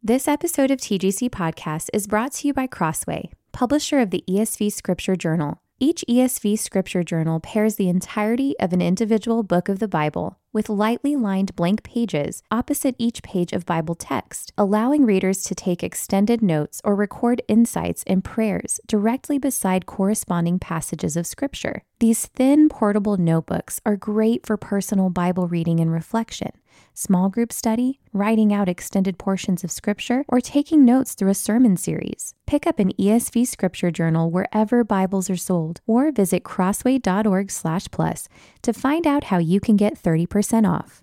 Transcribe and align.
This 0.00 0.28
episode 0.28 0.70
of 0.70 0.78
TGC 0.78 1.28
Podcast 1.28 1.88
is 1.92 2.06
brought 2.06 2.30
to 2.34 2.46
you 2.46 2.54
by 2.54 2.68
Crossway, 2.68 3.30
publisher 3.50 3.98
of 3.98 4.10
the 4.10 4.22
ESV 4.28 4.70
Scripture 4.72 5.16
Journal. 5.16 5.60
Each 5.80 6.04
ESV 6.08 6.56
Scripture 6.60 7.02
Journal 7.02 7.40
pairs 7.40 7.74
the 7.74 7.88
entirety 7.88 8.54
of 8.60 8.72
an 8.72 8.80
individual 8.80 9.42
book 9.42 9.68
of 9.68 9.80
the 9.80 9.88
Bible 9.88 10.38
with 10.52 10.68
lightly 10.68 11.16
lined 11.16 11.54
blank 11.56 11.82
pages 11.82 12.44
opposite 12.50 12.94
each 12.96 13.24
page 13.24 13.52
of 13.52 13.66
Bible 13.66 13.96
text, 13.96 14.52
allowing 14.56 15.04
readers 15.04 15.42
to 15.42 15.54
take 15.56 15.82
extended 15.82 16.42
notes 16.42 16.80
or 16.84 16.94
record 16.94 17.42
insights 17.48 18.04
and 18.06 18.22
prayers 18.22 18.80
directly 18.86 19.36
beside 19.36 19.86
corresponding 19.86 20.60
passages 20.60 21.16
of 21.16 21.26
Scripture. 21.26 21.82
These 21.98 22.26
thin, 22.26 22.68
portable 22.68 23.16
notebooks 23.16 23.80
are 23.84 23.96
great 23.96 24.46
for 24.46 24.56
personal 24.56 25.10
Bible 25.10 25.48
reading 25.48 25.80
and 25.80 25.92
reflection 25.92 26.52
small 26.94 27.28
group 27.28 27.52
study, 27.52 28.00
writing 28.12 28.52
out 28.52 28.68
extended 28.68 29.18
portions 29.18 29.64
of 29.64 29.70
scripture, 29.70 30.24
or 30.28 30.40
taking 30.40 30.84
notes 30.84 31.14
through 31.14 31.30
a 31.30 31.34
sermon 31.34 31.76
series. 31.76 32.34
Pick 32.46 32.66
up 32.66 32.78
an 32.78 32.92
ESV 32.98 33.46
scripture 33.46 33.90
journal 33.90 34.30
wherever 34.30 34.84
Bibles 34.84 35.28
are 35.30 35.36
sold 35.36 35.80
or 35.86 36.12
visit 36.12 36.44
crossway.org/plus 36.44 38.28
to 38.62 38.72
find 38.72 39.06
out 39.06 39.24
how 39.24 39.38
you 39.38 39.60
can 39.60 39.76
get 39.76 39.98
30% 39.98 40.66
off. 40.66 41.02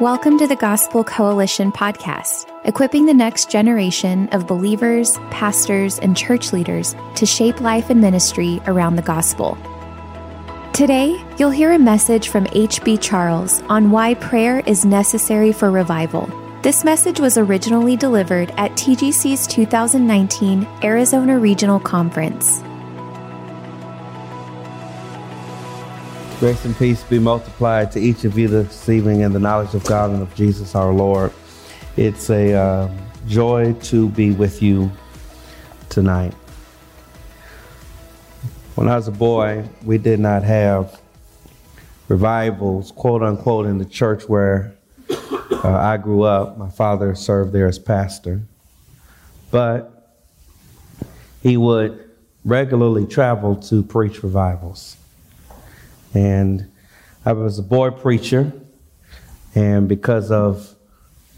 Welcome 0.00 0.38
to 0.38 0.46
the 0.46 0.56
Gospel 0.56 1.04
Coalition 1.04 1.70
podcast, 1.70 2.49
equipping 2.64 3.06
the 3.06 3.14
next 3.14 3.50
generation 3.50 4.28
of 4.30 4.46
believers, 4.46 5.18
pastors, 5.30 5.98
and 5.98 6.16
church 6.16 6.52
leaders 6.52 6.94
to 7.14 7.24
shape 7.24 7.60
life 7.60 7.90
and 7.90 8.00
ministry 8.00 8.60
around 8.66 8.96
the 8.96 9.02
gospel. 9.02 9.56
Today, 10.72 11.22
you'll 11.38 11.50
hear 11.50 11.72
a 11.72 11.78
message 11.78 12.28
from 12.28 12.46
H.B. 12.52 12.98
Charles 12.98 13.62
on 13.62 13.90
why 13.90 14.14
prayer 14.14 14.60
is 14.60 14.84
necessary 14.84 15.52
for 15.52 15.70
revival. 15.70 16.30
This 16.62 16.84
message 16.84 17.18
was 17.18 17.38
originally 17.38 17.96
delivered 17.96 18.50
at 18.58 18.72
TGC's 18.72 19.46
2019 19.46 20.66
Arizona 20.82 21.38
Regional 21.38 21.80
Conference. 21.80 22.62
Grace 26.38 26.64
and 26.64 26.76
peace 26.76 27.02
be 27.04 27.18
multiplied 27.18 27.92
to 27.92 28.00
each 28.00 28.24
of 28.24 28.38
you 28.38 28.48
this 28.48 28.88
evening 28.88 29.20
in 29.20 29.32
the 29.32 29.38
knowledge 29.38 29.74
of 29.74 29.84
God 29.84 30.10
and 30.10 30.22
of 30.22 30.34
Jesus 30.34 30.74
our 30.74 30.92
Lord. 30.92 31.32
It's 31.96 32.30
a 32.30 32.54
uh, 32.54 32.90
joy 33.26 33.72
to 33.82 34.08
be 34.10 34.30
with 34.30 34.62
you 34.62 34.92
tonight. 35.88 36.32
When 38.76 38.88
I 38.88 38.94
was 38.94 39.08
a 39.08 39.12
boy, 39.12 39.64
we 39.84 39.98
did 39.98 40.20
not 40.20 40.44
have 40.44 41.00
revivals, 42.06 42.92
quote 42.92 43.24
unquote, 43.24 43.66
in 43.66 43.78
the 43.78 43.84
church 43.84 44.28
where 44.28 44.72
uh, 45.10 45.76
I 45.76 45.96
grew 45.96 46.22
up. 46.22 46.56
My 46.56 46.70
father 46.70 47.16
served 47.16 47.52
there 47.52 47.66
as 47.66 47.78
pastor. 47.78 48.42
But 49.50 50.16
he 51.42 51.56
would 51.56 52.08
regularly 52.44 53.04
travel 53.04 53.56
to 53.56 53.82
preach 53.82 54.22
revivals. 54.22 54.96
And 56.14 56.70
I 57.26 57.32
was 57.32 57.58
a 57.58 57.62
boy 57.62 57.90
preacher, 57.90 58.52
and 59.56 59.88
because 59.88 60.30
of 60.30 60.76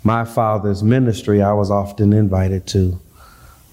my 0.03 0.25
father's 0.25 0.83
ministry, 0.83 1.43
I 1.43 1.53
was 1.53 1.71
often 1.71 2.13
invited 2.13 2.67
to 2.69 3.01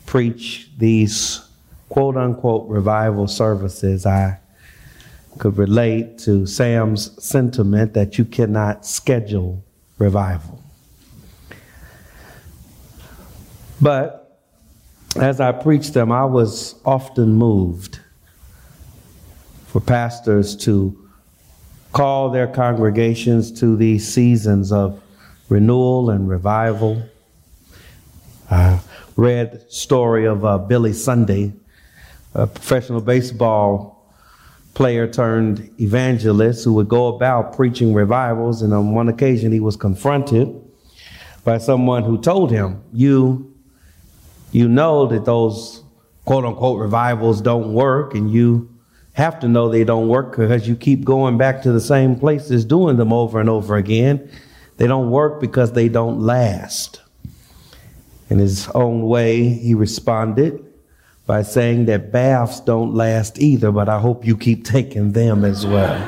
preach 0.06 0.70
these 0.78 1.42
quote 1.90 2.18
unquote 2.18 2.68
revival 2.70 3.28
services. 3.28 4.06
I 4.06 4.40
could 5.38 5.58
relate 5.58 6.18
to 6.20 6.46
Sam's 6.46 7.24
sentiment 7.24 7.94
that 7.94 8.18
you 8.18 8.26
cannot 8.26 8.86
schedule 8.86 9.64
revival. 9.98 10.62
But 13.82 14.42
as 15.16 15.40
I 15.40 15.52
preached 15.52 15.94
them, 15.94 16.12
I 16.12 16.26
was 16.26 16.76
often 16.86 17.34
moved 17.34 18.00
for 19.68 19.80
pastors 19.80 20.56
to 20.58 20.96
call 21.92 22.30
their 22.30 22.48
congregations 22.48 23.52
to 23.60 23.76
these 23.76 24.08
seasons 24.08 24.72
of 24.72 25.02
renewal 25.50 26.12
and 26.12 26.30
revival. 26.30 27.02
I 28.50 28.80
read 29.16 29.52
the 29.54 29.72
story 29.72 30.26
of 30.26 30.46
uh, 30.46 30.58
Billy 30.60 30.94
Sunday, 30.94 31.54
a 32.34 32.48
professional 32.48 33.02
baseball 33.02 33.96
player 34.76 35.08
turned 35.08 35.70
evangelist 35.80 36.64
who 36.64 36.74
would 36.74 36.88
go 36.88 37.08
about 37.08 37.56
preaching 37.56 37.94
revivals. 37.94 38.62
And 38.62 38.74
on 38.74 38.94
one 38.94 39.10
occasion, 39.10 39.52
he 39.52 39.60
was 39.60 39.76
confronted 39.76 40.56
by 41.44 41.58
someone 41.58 42.04
who 42.04 42.22
told 42.22 42.52
him, 42.52 42.82
"You, 42.94 43.54
you 44.52 44.68
know 44.68 45.08
that 45.08 45.26
those 45.26 45.84
quote 46.26 46.46
unquote 46.46 46.80
revivals 46.80 47.42
don't 47.42 47.74
work, 47.74 48.16
and 48.16 48.32
you." 48.32 48.70
have 49.14 49.38
to 49.38 49.50
know 49.50 49.68
they 49.68 49.84
don't 49.84 50.08
work 50.08 50.32
because 50.32 50.66
you 50.66 50.78
keep 50.78 51.04
going 51.04 51.38
back 51.38 51.62
to 51.62 51.74
the 51.74 51.82
same 51.82 52.18
places 52.18 52.64
doing 52.64 52.96
them 52.96 53.12
over 53.12 53.42
and 53.42 53.50
over 53.50 53.76
again. 53.76 54.32
They 54.80 54.88
don't 54.88 55.12
work 55.12 55.42
because 55.42 55.74
they 55.74 55.90
don't 55.90 56.22
last. 56.22 57.02
In 58.30 58.40
his 58.40 58.70
own 58.70 59.02
way, 59.02 59.50
he 59.50 59.74
responded 59.74 60.66
by 61.26 61.42
saying 61.42 61.86
that 61.88 62.14
baths 62.14 62.62
don't 62.62 62.96
last 62.96 63.40
either, 63.40 63.74
but 63.74 63.90
I 63.90 64.00
hope 64.00 64.26
you 64.26 64.38
keep 64.38 64.64
taking 64.64 65.12
them 65.12 65.44
as 65.44 65.68
well. 65.68 66.02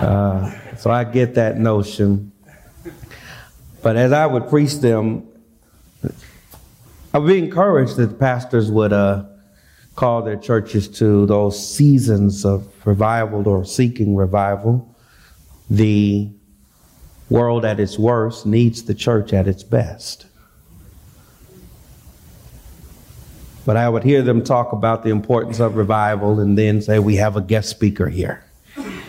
Uh, 0.00 0.52
so 0.76 0.92
I 0.92 1.02
get 1.02 1.34
that 1.34 1.58
notion. 1.58 2.30
But 3.82 3.96
as 3.96 4.12
I 4.12 4.26
would 4.26 4.48
preach 4.48 4.74
them, 4.76 5.26
I 7.12 7.18
would 7.18 7.26
be 7.26 7.40
encouraged 7.40 7.96
that 7.96 8.20
pastors 8.20 8.70
would 8.70 8.92
uh, 8.92 9.24
call 9.96 10.22
their 10.22 10.36
churches 10.36 10.86
to 10.98 11.26
those 11.26 11.58
seasons 11.74 12.44
of 12.44 12.68
revival 12.86 13.48
or 13.48 13.64
seeking 13.64 14.14
revival. 14.14 14.94
The 15.68 16.30
world 17.30 17.64
at 17.64 17.80
its 17.80 17.98
worst 17.98 18.46
needs 18.46 18.82
the 18.82 18.94
church 18.94 19.32
at 19.32 19.46
its 19.46 19.62
best. 19.62 20.26
But 23.64 23.76
I 23.76 23.88
would 23.88 24.04
hear 24.04 24.22
them 24.22 24.44
talk 24.44 24.72
about 24.72 25.04
the 25.04 25.10
importance 25.10 25.58
of 25.58 25.76
revival 25.76 26.38
and 26.38 26.58
then 26.58 26.82
say, 26.82 26.98
We 26.98 27.16
have 27.16 27.36
a 27.36 27.40
guest 27.40 27.70
speaker 27.70 28.08
here. 28.08 28.44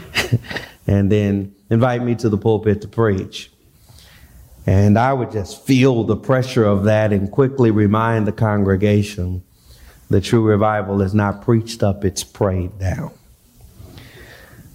and 0.88 1.12
then 1.12 1.54
invite 1.70 2.04
me 2.04 2.16
to 2.16 2.30
the 2.30 2.38
pulpit 2.38 2.82
to 2.82 2.88
preach. 2.88 3.52
And 4.66 4.98
I 4.98 5.14
would 5.14 5.32
just 5.32 5.66
feel 5.66 6.04
the 6.04 6.16
pressure 6.16 6.64
of 6.64 6.86
that 6.86 7.14
and 7.14 7.30
quickly 7.30 7.70
remind 7.70 8.26
the 8.26 8.32
congregation 8.32 9.44
the 10.10 10.22
true 10.22 10.44
revival 10.44 11.02
is 11.02 11.14
not 11.14 11.42
preached 11.42 11.84
up, 11.84 12.06
it's 12.06 12.24
prayed 12.24 12.80
down. 12.80 13.12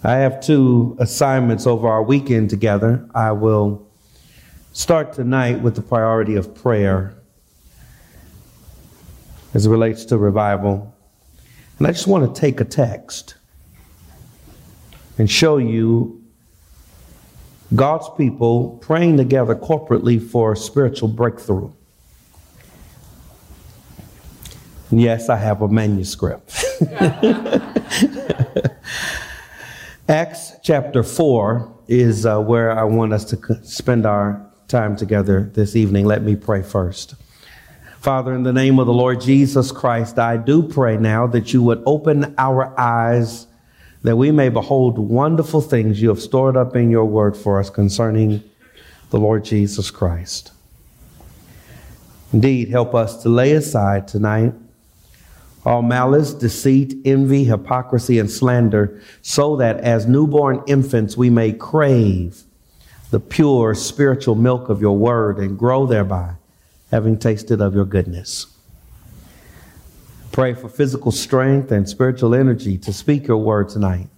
I 0.02 0.14
have 0.14 0.40
two 0.40 0.96
assignments 0.98 1.66
over 1.66 1.86
our 1.86 2.02
weekend 2.02 2.48
together. 2.48 3.06
I 3.14 3.32
will 3.32 3.86
start 4.72 5.12
tonight 5.12 5.60
with 5.60 5.74
the 5.74 5.82
priority 5.82 6.36
of 6.36 6.54
prayer 6.54 7.14
as 9.52 9.66
it 9.66 9.70
relates 9.70 10.06
to 10.06 10.16
revival. 10.16 10.94
And 11.78 11.86
I 11.86 11.92
just 11.92 12.06
want 12.06 12.34
to 12.34 12.40
take 12.40 12.60
a 12.60 12.64
text 12.64 13.34
and 15.18 15.30
show 15.30 15.58
you 15.58 16.24
God's 17.74 18.08
people 18.16 18.78
praying 18.80 19.18
together 19.18 19.54
corporately 19.54 20.20
for 20.20 20.56
spiritual 20.56 21.08
breakthrough. 21.08 21.70
Yes, 24.90 25.28
I 25.28 25.36
have 25.36 25.60
a 25.60 25.68
manuscript. 25.68 26.64
Acts 30.10 30.54
chapter 30.64 31.04
4 31.04 31.72
is 31.86 32.26
uh, 32.26 32.40
where 32.40 32.76
I 32.76 32.82
want 32.82 33.12
us 33.12 33.24
to 33.26 33.64
spend 33.64 34.04
our 34.04 34.44
time 34.66 34.96
together 34.96 35.52
this 35.54 35.76
evening. 35.76 36.04
Let 36.04 36.24
me 36.24 36.34
pray 36.34 36.64
first. 36.64 37.14
Father, 38.00 38.34
in 38.34 38.42
the 38.42 38.52
name 38.52 38.80
of 38.80 38.86
the 38.86 38.92
Lord 38.92 39.20
Jesus 39.20 39.70
Christ, 39.70 40.18
I 40.18 40.36
do 40.36 40.64
pray 40.64 40.96
now 40.96 41.28
that 41.28 41.52
you 41.52 41.62
would 41.62 41.80
open 41.86 42.34
our 42.38 42.74
eyes 42.76 43.46
that 44.02 44.16
we 44.16 44.32
may 44.32 44.48
behold 44.48 44.98
wonderful 44.98 45.60
things 45.60 46.02
you 46.02 46.08
have 46.08 46.20
stored 46.20 46.56
up 46.56 46.74
in 46.74 46.90
your 46.90 47.04
word 47.04 47.36
for 47.36 47.60
us 47.60 47.70
concerning 47.70 48.42
the 49.10 49.18
Lord 49.20 49.44
Jesus 49.44 49.92
Christ. 49.92 50.50
Indeed, 52.32 52.70
help 52.70 52.96
us 52.96 53.22
to 53.22 53.28
lay 53.28 53.52
aside 53.52 54.08
tonight 54.08 54.54
all 55.64 55.82
malice, 55.82 56.32
deceit, 56.32 56.94
envy, 57.04 57.44
hypocrisy, 57.44 58.18
and 58.18 58.30
slander, 58.30 59.00
so 59.22 59.56
that 59.56 59.78
as 59.80 60.06
newborn 60.06 60.62
infants 60.66 61.16
we 61.16 61.28
may 61.28 61.52
crave 61.52 62.42
the 63.10 63.20
pure 63.20 63.74
spiritual 63.74 64.34
milk 64.34 64.68
of 64.68 64.80
your 64.80 64.96
word 64.96 65.38
and 65.38 65.58
grow 65.58 65.86
thereby 65.86 66.34
having 66.90 67.18
tasted 67.18 67.60
of 67.60 67.74
your 67.74 67.84
goodness. 67.84 68.46
Pray 70.32 70.54
for 70.54 70.68
physical 70.68 71.10
strength 71.10 71.72
and 71.72 71.88
spiritual 71.88 72.34
energy 72.34 72.78
to 72.78 72.92
speak 72.92 73.26
your 73.26 73.38
word 73.38 73.68
tonight 73.68 74.08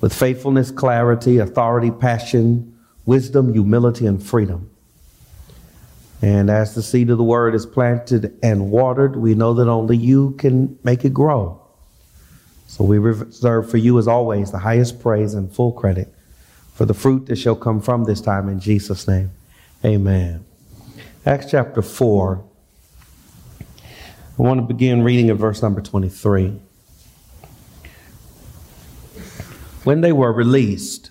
with 0.00 0.14
faithfulness, 0.14 0.70
clarity, 0.70 1.38
authority, 1.38 1.90
passion, 1.90 2.78
wisdom, 3.04 3.52
humility, 3.52 4.06
and 4.06 4.22
freedom. 4.22 4.70
And 6.22 6.48
as 6.48 6.74
the 6.74 6.82
seed 6.82 7.10
of 7.10 7.18
the 7.18 7.24
word 7.24 7.54
is 7.54 7.66
planted 7.66 8.38
and 8.42 8.70
watered, 8.70 9.16
we 9.16 9.34
know 9.34 9.54
that 9.54 9.68
only 9.68 9.96
you 9.96 10.32
can 10.38 10.78
make 10.82 11.04
it 11.04 11.12
grow. 11.12 11.60
So 12.66 12.84
we 12.84 12.98
reserve 12.98 13.70
for 13.70 13.76
you, 13.76 13.98
as 13.98 14.08
always, 14.08 14.50
the 14.50 14.58
highest 14.58 15.00
praise 15.00 15.34
and 15.34 15.52
full 15.52 15.72
credit 15.72 16.12
for 16.74 16.84
the 16.84 16.94
fruit 16.94 17.26
that 17.26 17.36
shall 17.36 17.56
come 17.56 17.80
from 17.80 18.04
this 18.04 18.20
time 18.20 18.48
in 18.48 18.60
Jesus' 18.60 19.06
name. 19.06 19.30
Amen. 19.84 20.44
Acts 21.24 21.50
chapter 21.50 21.82
4. 21.82 22.44
I 24.38 24.42
want 24.42 24.60
to 24.60 24.66
begin 24.66 25.02
reading 25.02 25.30
at 25.30 25.36
verse 25.36 25.62
number 25.62 25.80
23. 25.80 26.60
When 29.84 30.00
they 30.00 30.12
were 30.12 30.32
released, 30.32 31.10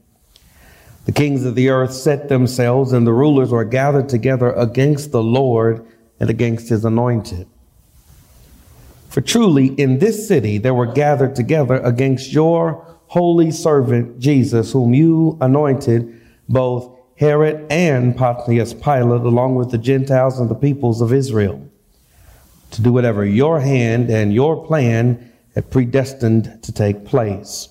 The 1.05 1.11
kings 1.11 1.45
of 1.45 1.55
the 1.55 1.69
earth 1.69 1.93
set 1.93 2.29
themselves, 2.29 2.93
and 2.93 3.05
the 3.07 3.13
rulers 3.13 3.51
were 3.51 3.65
gathered 3.65 4.09
together 4.09 4.51
against 4.51 5.11
the 5.11 5.23
Lord 5.23 5.85
and 6.19 6.29
against 6.29 6.69
his 6.69 6.85
anointed. 6.85 7.47
For 9.09 9.21
truly 9.21 9.67
in 9.67 9.99
this 9.99 10.27
city 10.27 10.57
there 10.57 10.73
were 10.73 10.85
gathered 10.85 11.35
together 11.35 11.77
against 11.77 12.31
your 12.31 12.85
holy 13.07 13.51
servant 13.51 14.19
Jesus, 14.19 14.71
whom 14.71 14.93
you 14.93 15.37
anointed 15.41 16.21
both 16.47 16.97
Herod 17.17 17.67
and 17.69 18.15
Pontius 18.15 18.73
Pilate, 18.73 19.21
along 19.21 19.55
with 19.55 19.71
the 19.71 19.77
Gentiles 19.77 20.39
and 20.39 20.49
the 20.49 20.55
peoples 20.55 21.01
of 21.01 21.11
Israel, 21.11 21.69
to 22.71 22.81
do 22.81 22.93
whatever 22.93 23.25
your 23.25 23.59
hand 23.59 24.09
and 24.09 24.33
your 24.33 24.65
plan 24.65 25.31
had 25.55 25.69
predestined 25.69 26.63
to 26.63 26.71
take 26.71 27.03
place. 27.03 27.70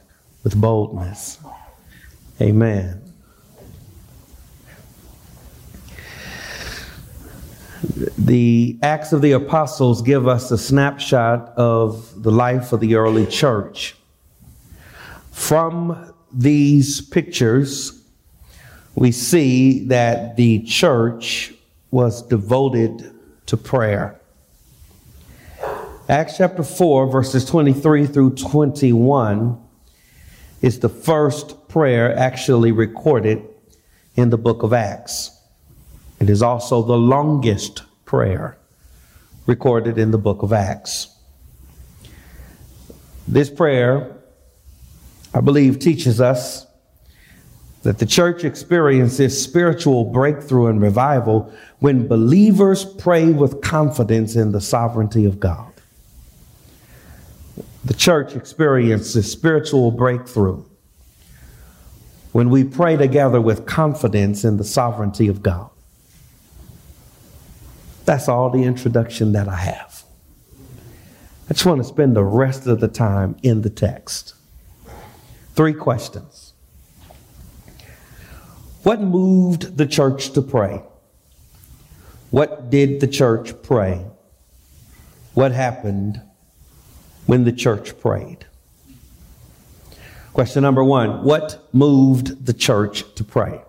with 0.43 0.59
boldness. 0.59 1.39
Amen. 2.39 3.01
The 8.17 8.77
Acts 8.81 9.11
of 9.11 9.21
the 9.21 9.31
Apostles 9.33 10.01
give 10.01 10.27
us 10.27 10.51
a 10.51 10.57
snapshot 10.57 11.53
of 11.57 12.23
the 12.23 12.31
life 12.31 12.73
of 12.73 12.79
the 12.79 12.95
early 12.95 13.25
church. 13.25 13.95
From 15.31 16.13
these 16.31 17.01
pictures, 17.01 18.01
we 18.95 19.11
see 19.11 19.85
that 19.85 20.35
the 20.35 20.63
church 20.63 21.53
was 21.89 22.21
devoted 22.21 23.13
to 23.47 23.57
prayer. 23.57 24.19
Acts 26.07 26.37
chapter 26.37 26.63
4, 26.63 27.07
verses 27.07 27.45
23 27.45 28.05
through 28.05 28.35
21 28.35 29.57
is 30.61 30.79
the 30.79 30.89
first 30.89 31.67
prayer 31.67 32.15
actually 32.17 32.71
recorded 32.71 33.47
in 34.15 34.29
the 34.29 34.37
book 34.37 34.63
of 34.63 34.73
Acts. 34.73 35.37
It 36.19 36.29
is 36.29 36.41
also 36.43 36.83
the 36.83 36.97
longest 36.97 37.83
prayer 38.05 38.57
recorded 39.47 39.97
in 39.97 40.11
the 40.11 40.17
book 40.17 40.43
of 40.43 40.53
Acts. 40.53 41.15
This 43.27 43.49
prayer, 43.49 44.17
I 45.33 45.41
believe, 45.41 45.79
teaches 45.79 46.21
us 46.21 46.67
that 47.83 47.97
the 47.97 48.05
church 48.05 48.43
experiences 48.43 49.41
spiritual 49.41 50.05
breakthrough 50.05 50.67
and 50.67 50.79
revival 50.81 51.51
when 51.79 52.07
believers 52.07 52.85
pray 52.85 53.31
with 53.31 53.61
confidence 53.61 54.35
in 54.35 54.51
the 54.51 54.61
sovereignty 54.61 55.25
of 55.25 55.39
God. 55.39 55.70
The 57.83 57.93
church 57.93 58.35
experiences 58.35 59.31
spiritual 59.31 59.91
breakthrough 59.91 60.63
when 62.31 62.49
we 62.49 62.63
pray 62.63 62.95
together 62.95 63.41
with 63.41 63.65
confidence 63.65 64.43
in 64.43 64.57
the 64.57 64.63
sovereignty 64.63 65.27
of 65.27 65.41
God. 65.41 65.69
That's 68.05 68.27
all 68.27 68.49
the 68.49 68.63
introduction 68.63 69.31
that 69.33 69.47
I 69.47 69.55
have. 69.55 70.03
I 71.49 71.53
just 71.53 71.65
want 71.65 71.81
to 71.81 71.87
spend 71.87 72.15
the 72.15 72.23
rest 72.23 72.67
of 72.67 72.79
the 72.79 72.87
time 72.87 73.35
in 73.43 73.61
the 73.61 73.69
text. 73.69 74.35
Three 75.55 75.73
questions. 75.73 76.53
What 78.83 79.01
moved 79.01 79.77
the 79.77 79.85
church 79.85 80.31
to 80.31 80.41
pray? 80.41 80.81
What 82.29 82.69
did 82.69 83.01
the 83.01 83.07
church 83.07 83.61
pray? 83.61 84.05
What 85.33 85.51
happened 85.51 86.21
when 87.25 87.43
the 87.43 87.51
church 87.51 87.99
prayed? 87.99 88.45
Question 90.33 90.63
number 90.63 90.83
one 90.83 91.23
What 91.23 91.67
moved 91.73 92.45
the 92.45 92.53
church 92.53 93.03
to 93.15 93.23
pray? 93.23 93.61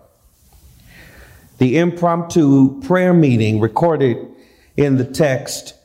The 1.57 1.77
impromptu 1.77 2.81
prayer 2.81 3.13
meeting 3.13 3.59
recorded 3.59 4.17
in 4.75 4.97
the 4.97 5.05
text 5.05 5.75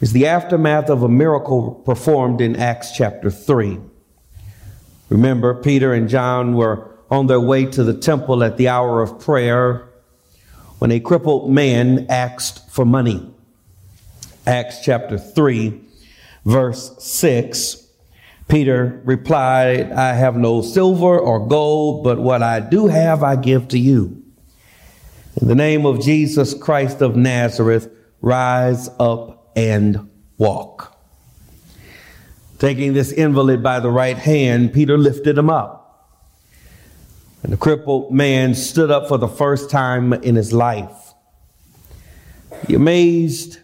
is 0.00 0.12
the 0.12 0.26
aftermath 0.26 0.90
of 0.90 1.02
a 1.02 1.08
miracle 1.08 1.74
performed 1.86 2.40
in 2.40 2.56
Acts 2.56 2.92
chapter 2.92 3.30
3. 3.30 3.78
Remember, 5.08 5.54
Peter 5.54 5.92
and 5.92 6.08
John 6.08 6.54
were 6.54 6.90
on 7.10 7.26
their 7.26 7.40
way 7.40 7.66
to 7.66 7.84
the 7.84 7.94
temple 7.94 8.42
at 8.42 8.56
the 8.56 8.68
hour 8.68 9.02
of 9.02 9.20
prayer 9.20 9.88
when 10.78 10.90
a 10.90 11.00
crippled 11.00 11.50
man 11.50 12.06
asked 12.08 12.68
for 12.70 12.84
money. 12.84 13.32
Acts 14.46 14.80
chapter 14.84 15.18
3, 15.18 15.80
verse 16.46 16.94
6. 16.98 17.82
Peter 18.48 19.02
replied, 19.04 19.92
I 19.92 20.14
have 20.14 20.36
no 20.36 20.62
silver 20.62 21.18
or 21.18 21.44
gold, 21.46 22.04
but 22.04 22.18
what 22.18 22.42
I 22.42 22.60
do 22.60 22.86
have 22.86 23.22
I 23.22 23.34
give 23.36 23.68
to 23.68 23.78
you. 23.78 24.22
In 25.40 25.48
the 25.48 25.54
name 25.54 25.84
of 25.84 26.00
Jesus 26.00 26.54
Christ 26.54 27.02
of 27.02 27.16
Nazareth, 27.16 27.90
rise 28.20 28.88
up 29.00 29.50
and 29.56 30.08
walk. 30.38 30.96
Taking 32.58 32.94
this 32.94 33.12
invalid 33.12 33.62
by 33.62 33.80
the 33.80 33.90
right 33.90 34.16
hand, 34.16 34.72
Peter 34.72 34.96
lifted 34.96 35.36
him 35.36 35.50
up 35.50 35.82
And 37.42 37.52
the 37.52 37.58
crippled 37.58 38.12
man 38.12 38.54
stood 38.54 38.90
up 38.90 39.08
for 39.08 39.18
the 39.18 39.28
first 39.28 39.68
time 39.68 40.12
in 40.14 40.36
his 40.36 40.52
life. 40.52 41.12
The 42.66 42.74
amazed 42.74 43.58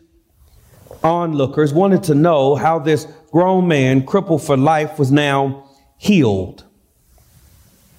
onlookers 1.03 1.73
wanted 1.73 2.03
to 2.05 2.15
know 2.15 2.55
how 2.55 2.79
this 2.79 3.07
grown 3.31 3.69
man, 3.69 4.05
crippled 4.05 4.43
for 4.43 4.57
life, 4.57 4.99
was 4.99 5.11
now 5.11 5.69
healed. 5.99 6.65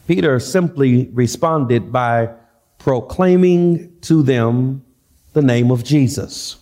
Peter 0.07 0.39
simply 0.39 1.09
responded 1.13 1.91
by 1.91 2.29
proclaiming 2.77 3.97
to 4.01 4.21
them 4.21 4.83
the 5.33 5.41
name 5.41 5.71
of 5.71 5.83
Jesus, 5.83 6.57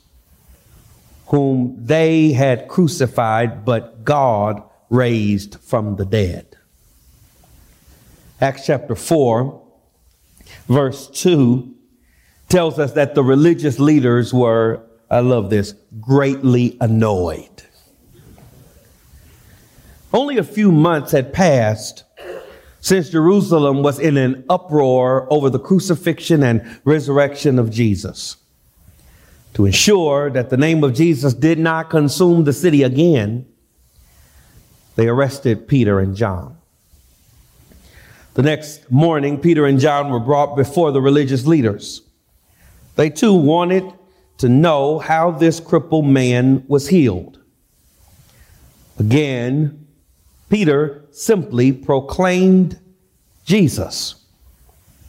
whom 1.27 1.75
they 1.77 2.31
had 2.31 2.67
crucified, 2.67 3.65
but 3.65 4.03
God 4.03 4.61
raised 4.89 5.59
from 5.61 5.95
the 5.95 6.05
dead. 6.05 6.57
Acts 8.39 8.65
chapter 8.65 8.95
4, 8.95 9.61
verse 10.67 11.07
2 11.09 11.75
tells 12.49 12.79
us 12.79 12.93
that 12.93 13.15
the 13.15 13.23
religious 13.23 13.79
leaders 13.79 14.33
were, 14.33 14.83
I 15.11 15.19
love 15.19 15.49
this, 15.49 15.75
greatly 15.99 16.77
annoyed. 16.79 17.63
Only 20.13 20.37
a 20.37 20.43
few 20.43 20.71
months 20.71 21.11
had 21.11 21.33
passed 21.33 22.05
since 22.79 23.09
Jerusalem 23.09 23.83
was 23.83 23.99
in 23.99 24.15
an 24.15 24.45
uproar 24.49 25.27
over 25.31 25.49
the 25.49 25.59
crucifixion 25.59 26.43
and 26.43 26.79
resurrection 26.85 27.59
of 27.59 27.69
Jesus. 27.69 28.37
To 29.55 29.65
ensure 29.65 30.29
that 30.29 30.49
the 30.49 30.55
name 30.55 30.81
of 30.81 30.93
Jesus 30.93 31.33
did 31.33 31.59
not 31.59 31.89
consume 31.89 32.45
the 32.45 32.53
city 32.53 32.81
again, 32.81 33.45
they 34.95 35.09
arrested 35.09 35.67
Peter 35.67 35.99
and 35.99 36.15
John. 36.15 36.57
The 38.35 38.43
next 38.43 38.89
morning, 38.89 39.41
Peter 39.41 39.65
and 39.65 39.77
John 39.77 40.09
were 40.09 40.21
brought 40.21 40.55
before 40.55 40.93
the 40.93 41.01
religious 41.01 41.45
leaders. 41.45 42.01
They 42.95 43.09
too 43.09 43.33
wanted 43.33 43.91
to 44.41 44.49
know 44.49 44.97
how 44.97 45.29
this 45.29 45.59
crippled 45.59 46.05
man 46.05 46.63
was 46.67 46.87
healed. 46.87 47.39
Again, 48.97 49.85
Peter 50.49 51.05
simply 51.11 51.71
proclaimed 51.71 52.79
Jesus, 53.45 54.15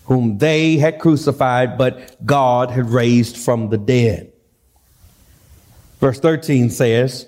whom 0.05 0.37
they 0.37 0.77
had 0.77 0.99
crucified, 0.99 1.79
but 1.79 2.25
God 2.27 2.71
had 2.71 2.91
raised 2.91 3.39
from 3.39 3.71
the 3.71 3.79
dead. 3.79 4.31
Verse 5.99 6.21
13 6.21 6.69
says, 6.69 7.27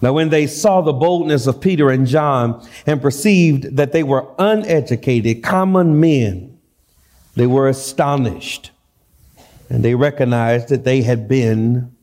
Now 0.00 0.14
when 0.14 0.30
they 0.30 0.46
saw 0.46 0.80
the 0.80 0.94
boldness 0.94 1.46
of 1.46 1.60
Peter 1.60 1.90
and 1.90 2.06
John 2.06 2.66
and 2.86 3.02
perceived 3.02 3.76
that 3.76 3.92
they 3.92 4.02
were 4.02 4.34
uneducated, 4.38 5.42
common 5.42 6.00
men, 6.00 6.58
they 7.34 7.46
were 7.46 7.68
astonished 7.68 8.70
and 9.68 9.84
they 9.84 9.94
recognized 9.94 10.68
that 10.68 10.84
they 10.84 11.02
had 11.02 11.28
been 11.28 11.94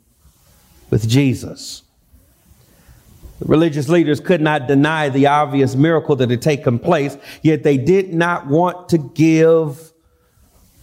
with 0.89 1.07
Jesus. 1.07 1.83
The 3.39 3.45
religious 3.45 3.89
leaders 3.89 4.19
could 4.19 4.41
not 4.41 4.67
deny 4.67 5.09
the 5.09 5.27
obvious 5.27 5.75
miracle 5.75 6.15
that 6.17 6.29
had 6.29 6.41
taken 6.41 6.77
place, 6.77 7.17
yet 7.41 7.63
they 7.63 7.77
did 7.77 8.13
not 8.13 8.47
want 8.47 8.89
to 8.89 8.97
give 8.97 9.91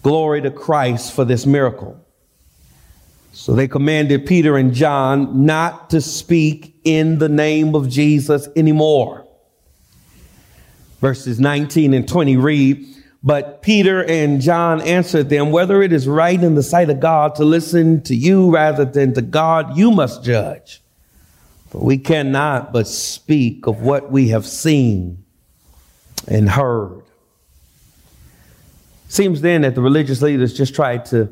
glory 0.03 0.41
to 0.43 0.51
Christ 0.51 1.13
for 1.13 1.25
this 1.25 1.47
miracle. 1.47 2.05
So 3.33 3.53
they 3.53 3.69
commanded 3.69 4.27
Peter 4.27 4.57
and 4.57 4.75
John 4.75 5.47
not 5.47 5.91
to 5.91 6.01
speak 6.01 6.75
in 6.83 7.19
the 7.19 7.29
name 7.29 7.77
of 7.77 7.89
Jesus 7.89 8.49
anymore. 8.57 9.27
Verses 11.01 11.39
19 11.39 11.95
and 11.95 12.09
20 12.09 12.37
read, 12.37 12.85
But 13.23 13.63
Peter 13.63 14.05
and 14.05 14.41
John 14.41 14.81
answered 14.81 15.29
them, 15.29 15.51
Whether 15.51 15.83
it 15.83 15.93
is 15.93 16.07
right 16.07 16.41
in 16.41 16.55
the 16.55 16.63
sight 16.63 16.89
of 16.89 17.01
God 17.01 17.35
to 17.37 17.45
listen 17.45 18.03
to 18.05 18.15
you 18.15 18.51
rather 18.51 18.85
than 18.85 19.15
to 19.15 19.23
God, 19.23 19.77
you 19.77 19.91
must 19.91 20.23
judge. 20.23 20.81
For 21.71 21.81
we 21.81 21.99
cannot 21.99 22.73
but 22.73 22.87
speak 22.87 23.67
of 23.67 23.83
what 23.83 24.11
we 24.11 24.29
have 24.29 24.47
seen 24.47 25.25
and 26.27 26.49
heard. 26.49 27.03
Seems 29.09 29.41
then 29.41 29.63
that 29.63 29.75
the 29.75 29.81
religious 29.81 30.23
leaders 30.23 30.57
just 30.57 30.75
tried 30.75 31.05
to 31.07 31.31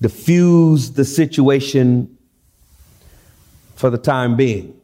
diffuse 0.00 0.92
the 0.92 1.04
situation 1.04 2.16
for 3.74 3.90
the 3.90 3.98
time 3.98 4.36
being. 4.36 4.78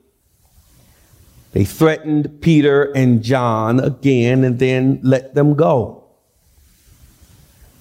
They 1.53 1.65
threatened 1.65 2.41
Peter 2.41 2.85
and 2.93 3.23
John 3.23 3.81
again 3.81 4.45
and 4.45 4.59
then 4.59 5.01
let 5.03 5.35
them 5.35 5.55
go. 5.55 6.00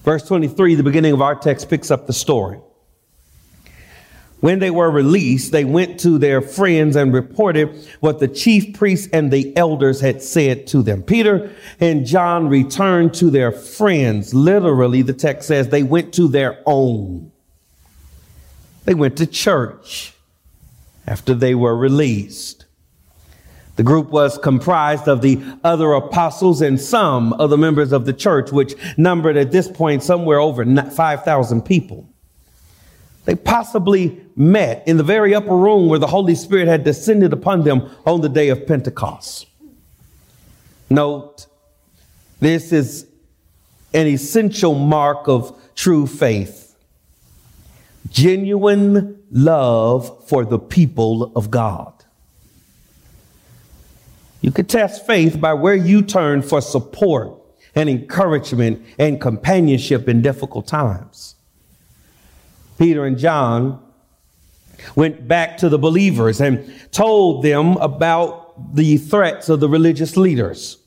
Verse 0.04 0.26
23, 0.26 0.76
the 0.76 0.82
beginning 0.82 1.12
of 1.12 1.20
our 1.20 1.34
text, 1.34 1.68
picks 1.68 1.90
up 1.90 2.06
the 2.06 2.12
story. 2.12 2.58
When 4.40 4.58
they 4.58 4.70
were 4.70 4.90
released, 4.90 5.52
they 5.52 5.66
went 5.66 6.00
to 6.00 6.16
their 6.16 6.40
friends 6.40 6.96
and 6.96 7.12
reported 7.12 7.86
what 8.00 8.20
the 8.20 8.28
chief 8.28 8.74
priests 8.74 9.08
and 9.12 9.30
the 9.30 9.54
elders 9.54 10.00
had 10.00 10.22
said 10.22 10.66
to 10.68 10.82
them. 10.82 11.02
Peter 11.02 11.54
and 11.78 12.06
John 12.06 12.48
returned 12.48 13.12
to 13.14 13.30
their 13.30 13.52
friends. 13.52 14.32
Literally, 14.32 15.02
the 15.02 15.12
text 15.12 15.46
says 15.46 15.68
they 15.68 15.82
went 15.82 16.14
to 16.14 16.26
their 16.26 16.62
own. 16.64 17.30
They 18.86 18.94
went 18.94 19.18
to 19.18 19.26
church 19.26 20.14
after 21.06 21.34
they 21.34 21.54
were 21.54 21.76
released. 21.76 22.64
The 23.80 23.84
group 23.84 24.10
was 24.10 24.36
comprised 24.36 25.08
of 25.08 25.22
the 25.22 25.40
other 25.64 25.94
apostles 25.94 26.60
and 26.60 26.78
some 26.78 27.32
of 27.32 27.48
the 27.48 27.56
members 27.56 27.92
of 27.92 28.04
the 28.04 28.12
church, 28.12 28.52
which 28.52 28.74
numbered 28.98 29.38
at 29.38 29.52
this 29.52 29.68
point 29.68 30.02
somewhere 30.02 30.38
over 30.38 30.62
5,000 30.66 31.62
people. 31.62 32.06
They 33.24 33.34
possibly 33.36 34.20
met 34.36 34.86
in 34.86 34.98
the 34.98 35.02
very 35.02 35.34
upper 35.34 35.56
room 35.56 35.88
where 35.88 35.98
the 35.98 36.08
Holy 36.08 36.34
Spirit 36.34 36.68
had 36.68 36.84
descended 36.84 37.32
upon 37.32 37.64
them 37.64 37.88
on 38.04 38.20
the 38.20 38.28
day 38.28 38.50
of 38.50 38.66
Pentecost. 38.66 39.46
Note, 40.90 41.46
this 42.38 42.72
is 42.72 43.06
an 43.94 44.06
essential 44.06 44.74
mark 44.74 45.26
of 45.26 45.58
true 45.74 46.06
faith. 46.06 46.76
Genuine 48.10 49.22
love 49.30 50.28
for 50.28 50.44
the 50.44 50.58
people 50.58 51.32
of 51.34 51.50
God. 51.50 51.99
You 54.40 54.50
can 54.50 54.66
test 54.66 55.06
faith 55.06 55.40
by 55.40 55.54
where 55.54 55.74
you 55.74 56.02
turn 56.02 56.42
for 56.42 56.60
support 56.60 57.36
and 57.74 57.88
encouragement 57.88 58.84
and 58.98 59.20
companionship 59.20 60.08
in 60.08 60.22
difficult 60.22 60.66
times. 60.66 61.36
Peter 62.78 63.04
and 63.04 63.18
John 63.18 63.82
went 64.96 65.28
back 65.28 65.58
to 65.58 65.68
the 65.68 65.78
believers 65.78 66.40
and 66.40 66.72
told 66.90 67.44
them 67.44 67.76
about 67.76 68.74
the 68.74 68.96
threats 68.96 69.48
of 69.48 69.60
the 69.60 69.68
religious 69.68 70.16
leaders. 70.16 70.78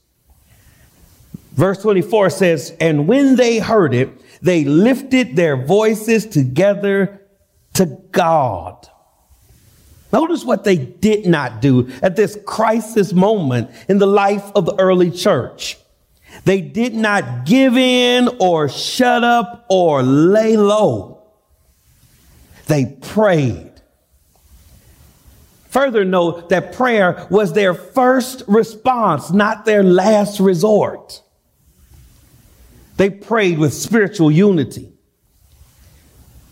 Verse 1.53 1.81
24 1.81 2.31
says, 2.31 2.75
And 2.79 3.07
when 3.07 3.35
they 3.35 3.59
heard 3.59 3.93
it, 3.93 4.09
they 4.41 4.63
lifted 4.63 5.35
their 5.35 5.55
voices 5.55 6.25
together 6.25 7.21
to 7.75 7.85
God. 8.11 8.89
Notice 10.13 10.45
what 10.45 10.63
they 10.63 10.77
did 10.77 11.25
not 11.25 11.59
do 11.59 11.89
at 12.03 12.15
this 12.15 12.37
crisis 12.45 13.13
moment 13.13 13.71
in 13.89 13.97
the 13.97 14.05
life 14.05 14.51
of 14.53 14.67
the 14.67 14.75
early 14.75 15.09
church. 15.09 15.75
They 16.45 16.61
did 16.61 16.93
not 16.93 17.45
give 17.47 17.75
in 17.75 18.29
or 18.39 18.69
shut 18.69 19.23
up 19.23 19.65
or 19.69 20.03
lay 20.03 20.55
low. 20.55 21.23
They 22.67 22.97
prayed. 23.01 23.71
Further, 25.69 26.05
note 26.05 26.49
that 26.49 26.73
prayer 26.73 27.25
was 27.31 27.53
their 27.53 27.73
first 27.73 28.43
response, 28.47 29.31
not 29.31 29.65
their 29.65 29.81
last 29.81 30.39
resort. 30.39 31.23
They 32.97 33.09
prayed 33.09 33.57
with 33.57 33.73
spiritual 33.73 34.29
unity. 34.29 34.93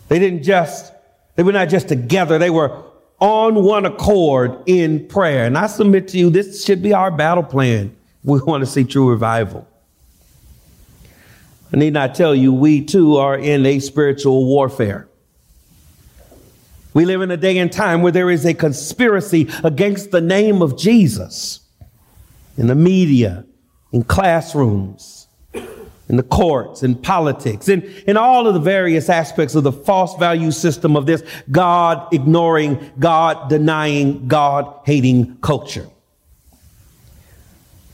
They 0.08 0.18
didn't 0.18 0.42
just, 0.42 0.92
they 1.36 1.44
were 1.44 1.52
not 1.52 1.68
just 1.68 1.86
together, 1.86 2.38
they 2.38 2.50
were 2.50 2.82
on 3.22 3.54
one 3.62 3.86
accord 3.86 4.64
in 4.66 5.06
prayer. 5.06 5.46
And 5.46 5.56
I 5.56 5.68
submit 5.68 6.08
to 6.08 6.18
you, 6.18 6.28
this 6.28 6.64
should 6.64 6.82
be 6.82 6.92
our 6.92 7.08
battle 7.08 7.44
plan. 7.44 7.94
We 8.24 8.40
want 8.46 8.62
to 8.62 8.66
see 8.66 8.82
true 8.82 9.08
revival. 9.08 9.66
I 11.72 11.76
need 11.76 11.92
not 11.92 12.16
tell 12.16 12.34
you, 12.34 12.52
we 12.52 12.84
too 12.84 13.16
are 13.16 13.38
in 13.38 13.64
a 13.64 13.78
spiritual 13.78 14.44
warfare. 14.44 15.08
We 16.94 17.04
live 17.04 17.22
in 17.22 17.30
a 17.30 17.36
day 17.36 17.58
and 17.58 17.72
time 17.72 18.02
where 18.02 18.10
there 18.10 18.28
is 18.28 18.44
a 18.44 18.54
conspiracy 18.54 19.48
against 19.62 20.10
the 20.10 20.20
name 20.20 20.60
of 20.60 20.76
Jesus 20.76 21.60
in 22.58 22.66
the 22.66 22.74
media, 22.74 23.46
in 23.92 24.02
classrooms, 24.02 25.21
in 26.12 26.18
the 26.18 26.22
courts, 26.22 26.82
in 26.82 26.94
politics, 26.94 27.70
in, 27.70 27.82
in 28.06 28.18
all 28.18 28.46
of 28.46 28.52
the 28.52 28.60
various 28.60 29.08
aspects 29.08 29.54
of 29.54 29.64
the 29.64 29.72
false 29.72 30.14
value 30.18 30.50
system 30.50 30.94
of 30.94 31.06
this 31.06 31.22
God 31.50 32.06
ignoring, 32.12 32.92
God 32.98 33.48
denying, 33.48 34.28
God 34.28 34.80
hating 34.84 35.38
culture. 35.38 35.88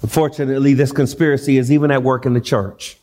Unfortunately, 0.03 0.75
this 0.75 0.91
conspiracy 0.91 1.59
is 1.59 1.71
even 1.71 1.93
at 1.93 2.03
work 2.03 2.27
in 2.27 2.35
the 2.35 2.41
church. 2.41 2.99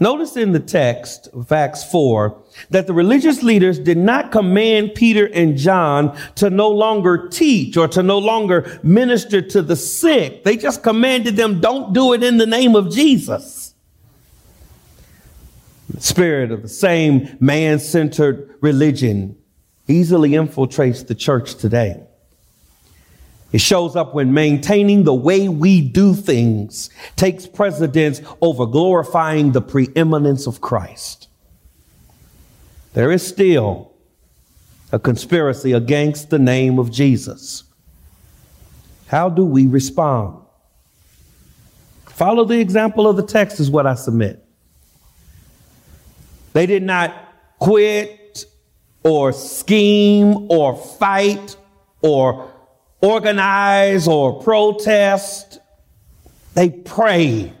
Notice 0.00 0.36
in 0.36 0.52
the 0.52 0.60
text 0.60 1.28
Acts 1.50 1.90
4 1.90 2.40
that 2.70 2.86
the 2.86 2.92
religious 2.92 3.42
leaders 3.42 3.78
did 3.78 3.98
not 3.98 4.30
command 4.30 4.94
Peter 4.94 5.28
and 5.32 5.56
John 5.56 6.16
to 6.36 6.50
no 6.50 6.68
longer 6.68 7.28
teach 7.28 7.76
or 7.76 7.88
to 7.88 8.02
no 8.02 8.18
longer 8.18 8.78
minister 8.82 9.42
to 9.42 9.60
the 9.60 9.74
sick. 9.74 10.44
They 10.44 10.56
just 10.56 10.82
commanded 10.82 11.36
them, 11.36 11.60
don't 11.60 11.92
do 11.92 12.12
it 12.12 12.22
in 12.22 12.38
the 12.38 12.46
name 12.46 12.76
of 12.76 12.92
Jesus. 12.92 13.74
The 15.92 16.00
spirit 16.00 16.52
of 16.52 16.62
the 16.62 16.68
same 16.68 17.36
man 17.40 17.80
centered 17.80 18.54
religion 18.60 19.36
easily 19.88 20.30
infiltrates 20.30 21.06
the 21.06 21.14
church 21.14 21.56
today. 21.56 22.07
It 23.50 23.60
shows 23.60 23.96
up 23.96 24.14
when 24.14 24.34
maintaining 24.34 25.04
the 25.04 25.14
way 25.14 25.48
we 25.48 25.80
do 25.80 26.14
things 26.14 26.90
takes 27.16 27.46
precedence 27.46 28.20
over 28.42 28.66
glorifying 28.66 29.52
the 29.52 29.62
preeminence 29.62 30.46
of 30.46 30.60
Christ. 30.60 31.28
There 32.92 33.10
is 33.10 33.26
still 33.26 33.92
a 34.92 34.98
conspiracy 34.98 35.72
against 35.72 36.30
the 36.30 36.38
name 36.38 36.78
of 36.78 36.90
Jesus. 36.90 37.64
How 39.06 39.30
do 39.30 39.44
we 39.44 39.66
respond? 39.66 40.42
Follow 42.06 42.44
the 42.44 42.58
example 42.58 43.06
of 43.08 43.16
the 43.16 43.22
text, 43.22 43.60
is 43.60 43.70
what 43.70 43.86
I 43.86 43.94
submit. 43.94 44.44
They 46.52 46.66
did 46.66 46.82
not 46.82 47.14
quit 47.58 48.44
or 49.04 49.32
scheme 49.32 50.50
or 50.50 50.76
fight 50.76 51.56
or 52.02 52.52
organize 53.00 54.08
or 54.08 54.42
protest. 54.42 55.60
They 56.54 56.70
prayed. 56.70 57.54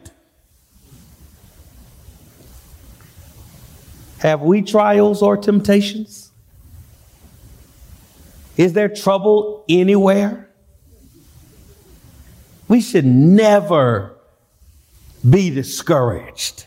Have 4.18 4.40
we 4.40 4.62
trials 4.62 5.22
or 5.22 5.36
temptations? 5.36 6.32
Is 8.56 8.72
there 8.72 8.88
trouble 8.88 9.64
anywhere? 9.68 10.50
We 12.66 12.80
should 12.80 13.06
never 13.06 14.16
be 15.28 15.50
discouraged. 15.50 16.66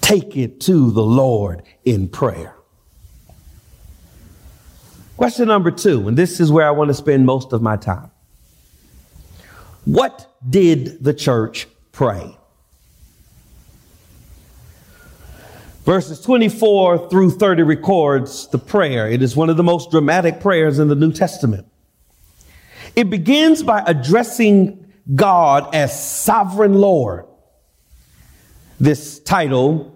Take 0.00 0.36
it 0.36 0.60
to 0.62 0.90
the 0.90 1.02
Lord 1.02 1.62
in 1.84 2.08
prayer. 2.08 2.53
Question 5.16 5.48
number 5.48 5.70
two, 5.70 6.08
and 6.08 6.16
this 6.16 6.40
is 6.40 6.50
where 6.50 6.66
I 6.66 6.72
want 6.72 6.88
to 6.88 6.94
spend 6.94 7.24
most 7.24 7.52
of 7.52 7.62
my 7.62 7.76
time. 7.76 8.10
What 9.84 10.34
did 10.48 11.04
the 11.04 11.14
church 11.14 11.68
pray? 11.92 12.36
Verses 15.84 16.20
24 16.22 17.10
through 17.10 17.30
30 17.30 17.62
records 17.62 18.48
the 18.48 18.58
prayer. 18.58 19.08
It 19.08 19.22
is 19.22 19.36
one 19.36 19.50
of 19.50 19.58
the 19.58 19.62
most 19.62 19.90
dramatic 19.90 20.40
prayers 20.40 20.78
in 20.78 20.88
the 20.88 20.94
New 20.94 21.12
Testament. 21.12 21.66
It 22.96 23.10
begins 23.10 23.62
by 23.62 23.84
addressing 23.86 24.92
God 25.14 25.74
as 25.74 26.10
sovereign 26.10 26.74
Lord. 26.74 27.26
This 28.80 29.18
title 29.20 29.94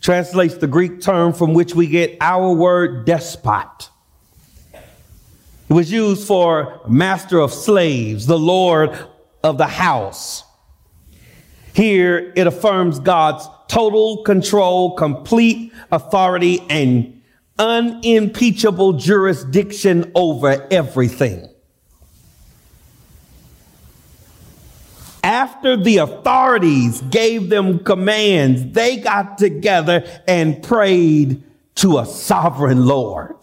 translates 0.00 0.56
the 0.56 0.66
Greek 0.66 1.00
term 1.00 1.32
from 1.32 1.54
which 1.54 1.74
we 1.74 1.86
get 1.86 2.16
our 2.20 2.52
word 2.52 3.06
despot. 3.06 3.90
It 5.70 5.74
was 5.74 5.92
used 5.92 6.26
for 6.26 6.80
master 6.88 7.38
of 7.38 7.52
slaves, 7.52 8.26
the 8.26 8.36
Lord 8.36 8.90
of 9.44 9.56
the 9.56 9.68
house. 9.68 10.42
Here 11.72 12.32
it 12.34 12.48
affirms 12.48 12.98
God's 12.98 13.48
total 13.68 14.24
control, 14.24 14.96
complete 14.96 15.72
authority, 15.92 16.60
and 16.68 17.22
unimpeachable 17.56 18.94
jurisdiction 18.94 20.10
over 20.16 20.66
everything. 20.72 21.48
After 25.22 25.76
the 25.76 25.98
authorities 25.98 27.00
gave 27.02 27.48
them 27.48 27.84
commands, 27.84 28.72
they 28.72 28.96
got 28.96 29.38
together 29.38 30.04
and 30.26 30.60
prayed 30.64 31.44
to 31.76 31.98
a 31.98 32.06
sovereign 32.06 32.86
Lord 32.86 33.36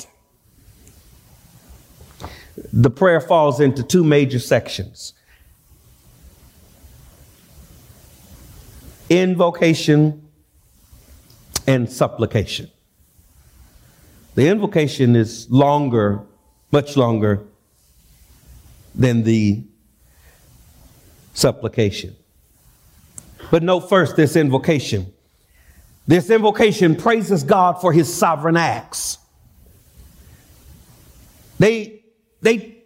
the 2.78 2.92
prayer 2.92 3.20
falls 3.20 3.60
into 3.60 3.82
two 3.82 4.04
major 4.04 4.38
sections 4.38 5.14
invocation 9.10 10.30
and 11.66 11.90
supplication. 11.90 12.70
The 14.36 14.50
invocation 14.50 15.16
is 15.16 15.50
longer, 15.50 16.22
much 16.72 16.96
longer 16.96 17.42
than 18.94 19.24
the 19.24 19.64
supplication. 21.34 22.16
But 23.50 23.64
note 23.64 23.90
first 23.90 24.18
this 24.18 24.36
invocation. 24.36 25.12
This 26.06 26.30
invocation 26.30 26.96
praises 26.96 27.44
God 27.44 27.82
for 27.82 27.92
his 27.92 28.14
sovereign 28.14 28.58
acts. 28.58 29.18
They 31.60 31.97
they 32.42 32.78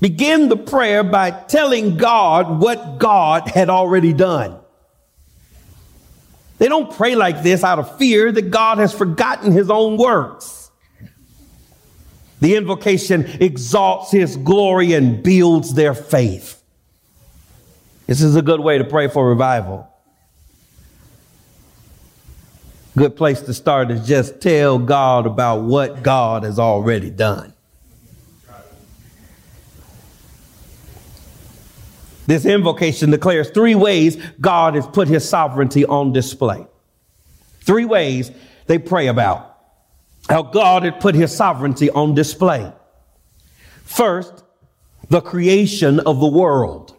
begin 0.00 0.48
the 0.48 0.56
prayer 0.56 1.02
by 1.04 1.30
telling 1.30 1.96
God 1.96 2.60
what 2.60 2.98
God 2.98 3.48
had 3.48 3.70
already 3.70 4.12
done. 4.12 4.58
They 6.58 6.68
don't 6.68 6.92
pray 6.92 7.16
like 7.16 7.42
this 7.42 7.64
out 7.64 7.78
of 7.78 7.98
fear 7.98 8.30
that 8.30 8.50
God 8.50 8.78
has 8.78 8.92
forgotten 8.92 9.52
his 9.52 9.68
own 9.70 9.96
works. 9.96 10.70
The 12.40 12.56
invocation 12.56 13.24
exalts 13.40 14.10
his 14.10 14.36
glory 14.36 14.92
and 14.92 15.22
builds 15.22 15.74
their 15.74 15.94
faith. 15.94 16.62
This 18.06 18.20
is 18.20 18.36
a 18.36 18.42
good 18.42 18.60
way 18.60 18.78
to 18.78 18.84
pray 18.84 19.08
for 19.08 19.28
revival. 19.28 19.88
Good 22.96 23.16
place 23.16 23.40
to 23.42 23.54
start 23.54 23.90
is 23.90 24.06
just 24.06 24.40
tell 24.40 24.78
God 24.78 25.26
about 25.26 25.62
what 25.62 26.02
God 26.02 26.42
has 26.42 26.58
already 26.58 27.10
done. 27.10 27.51
This 32.26 32.44
invocation 32.44 33.10
declares 33.10 33.50
three 33.50 33.74
ways 33.74 34.16
God 34.40 34.74
has 34.74 34.86
put 34.86 35.08
his 35.08 35.28
sovereignty 35.28 35.84
on 35.84 36.12
display. 36.12 36.66
Three 37.60 37.84
ways 37.84 38.30
they 38.66 38.78
pray 38.78 39.08
about 39.08 39.58
how 40.28 40.42
God 40.42 40.84
had 40.84 41.00
put 41.00 41.14
his 41.14 41.34
sovereignty 41.34 41.90
on 41.90 42.14
display. 42.14 42.72
First, 43.84 44.44
the 45.08 45.20
creation 45.20 46.00
of 46.00 46.20
the 46.20 46.28
world. 46.28 46.96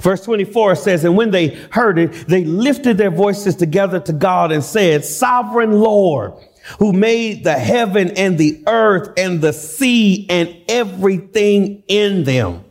Verse 0.00 0.24
24 0.24 0.76
says, 0.76 1.04
And 1.04 1.16
when 1.16 1.30
they 1.30 1.48
heard 1.70 1.98
it, 1.98 2.28
they 2.28 2.44
lifted 2.44 2.96
their 2.96 3.10
voices 3.10 3.56
together 3.56 4.00
to 4.00 4.12
God 4.12 4.52
and 4.52 4.62
said, 4.62 5.04
Sovereign 5.04 5.72
Lord, 5.72 6.32
who 6.78 6.92
made 6.92 7.44
the 7.44 7.58
heaven 7.58 8.10
and 8.16 8.38
the 8.38 8.62
earth 8.66 9.12
and 9.16 9.40
the 9.40 9.52
sea 9.52 10.26
and 10.28 10.56
everything 10.68 11.82
in 11.88 12.24
them. 12.24 12.64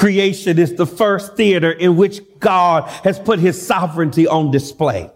Creation 0.00 0.58
is 0.58 0.76
the 0.76 0.86
first 0.86 1.36
theater 1.36 1.70
in 1.70 1.94
which 1.94 2.22
God 2.38 2.88
has 3.04 3.18
put 3.18 3.38
his 3.38 3.60
sovereignty 3.60 4.26
on 4.26 4.50
display. 4.50 5.10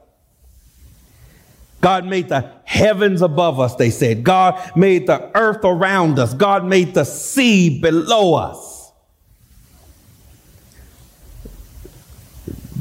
God 1.81 2.05
made 2.05 2.29
the 2.29 2.53
heavens 2.65 3.23
above 3.23 3.59
us, 3.59 3.77
they 3.77 3.89
said. 3.89 4.25
God 4.25 4.61
made 4.77 5.07
the 5.07 5.31
earth 5.35 5.65
around 5.65 6.19
us. 6.19 6.35
God 6.35 6.67
made 6.67 6.93
the 6.93 7.05
sea 7.05 7.81
below 7.81 8.35
us. 8.35 8.93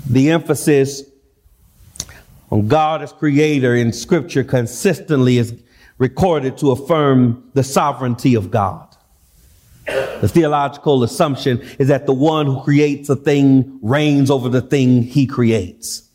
The 0.10 0.32
emphasis 0.32 1.04
on 2.52 2.68
God 2.68 3.02
as 3.02 3.14
creator 3.14 3.76
in 3.76 3.94
scripture 3.94 4.44
consistently 4.44 5.38
is 5.38 5.58
recorded 6.00 6.58
to 6.58 6.72
affirm 6.72 7.50
the 7.54 7.64
sovereignty 7.64 8.36
of 8.36 8.52
God. 8.52 8.93
The 9.86 10.30
theological 10.30 11.04
assumption 11.04 11.62
is 11.80 11.90
that 11.90 12.06
the 12.06 12.14
one 12.14 12.46
who 12.46 12.62
creates 12.62 13.10
a 13.10 13.16
thing 13.16 13.80
reigns 13.82 14.32
over 14.32 14.50
the 14.50 14.62
thing 14.62 15.04
he 15.04 15.28
creates. 15.28 16.08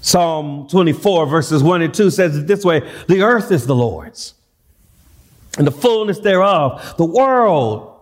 Psalm 0.00 0.66
24 0.68 1.26
verses 1.26 1.62
1 1.62 1.82
and 1.82 1.94
2 1.94 2.10
says 2.10 2.36
it 2.36 2.46
this 2.46 2.64
way, 2.64 2.80
the 3.06 3.22
earth 3.22 3.52
is 3.52 3.66
the 3.66 3.74
Lord's 3.74 4.34
and 5.58 5.66
the 5.66 5.70
fullness 5.70 6.18
thereof, 6.20 6.94
the 6.96 7.04
world 7.04 7.92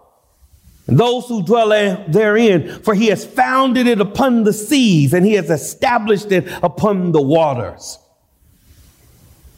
and 0.87 0.99
those 0.99 1.27
who 1.27 1.43
dwell 1.45 1.69
therein, 2.09 2.83
for 2.83 2.95
he 2.95 3.07
has 3.09 3.25
founded 3.25 3.87
it 3.87 4.01
upon 4.01 4.45
the 4.45 4.53
seas 4.53 5.13
and 5.13 5.25
he 5.25 5.35
has 5.35 5.51
established 5.51 6.33
it 6.33 6.49
upon 6.63 7.13
the 7.13 7.23
waters. 7.23 7.99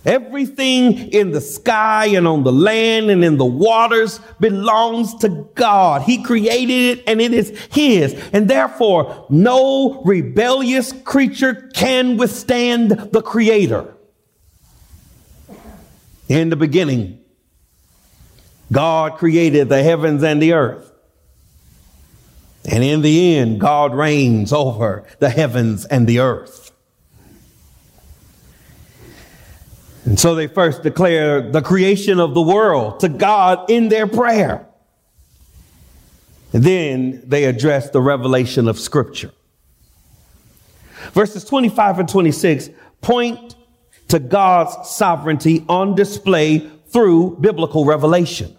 Everything 0.05 1.13
in 1.13 1.31
the 1.31 1.41
sky 1.41 2.07
and 2.07 2.27
on 2.27 2.43
the 2.43 2.53
land 2.53 3.09
and 3.11 3.25
in 3.25 3.37
the 3.37 3.45
waters 3.45 4.19
belongs 4.41 5.15
to 5.17 5.29
God. 5.55 6.03
He 6.03 6.23
created 6.25 6.99
it 6.99 7.05
and 7.07 7.21
it 7.21 7.33
is 7.33 7.51
His. 7.71 8.15
And 8.33 8.51
therefore, 8.51 9.27
no 9.31 10.03
rebellious 10.03 10.93
creature 11.05 11.71
can 11.75 12.17
withstand 12.17 12.91
the 12.91 13.23
Creator. 13.23 13.95
In 16.29 16.51
the 16.51 16.57
beginning, 16.57 17.21
God 18.73 19.19
created 19.19 19.69
the 19.69 19.83
heavens 19.83 20.25
and 20.25 20.43
the 20.43 20.55
earth. 20.55 20.91
And 22.65 22.83
in 22.83 23.03
the 23.03 23.37
end, 23.37 23.61
God 23.61 23.95
reigns 23.95 24.53
over 24.53 25.05
the 25.19 25.31
heavens 25.31 25.85
and 25.85 26.07
the 26.07 26.21
earth. 26.21 26.72
And 30.05 30.19
so 30.19 30.35
they 30.35 30.49
first 30.49 30.83
declare 30.83 31.41
the 31.41 31.63
creation 31.63 32.19
of 32.19 32.35
the 32.35 32.43
world 32.43 33.01
to 33.01 33.09
God 33.09 33.71
in 33.71 33.89
their 33.89 34.07
prayer. 34.07 34.67
And 36.53 36.63
then 36.63 37.23
they 37.25 37.45
address 37.45 37.91
the 37.91 38.01
revelation 38.01 38.69
of 38.69 38.79
Scripture. 38.79 39.33
Verses 41.13 41.45
25 41.45 42.01
and 42.01 42.09
26 42.09 42.71
point 43.01 43.57
to 44.09 44.19
God's 44.19 44.91
sovereignty 44.91 45.65
on 45.69 45.95
display 45.95 46.71
through 46.89 47.39
biblical 47.41 47.85
revelation. 47.85 48.57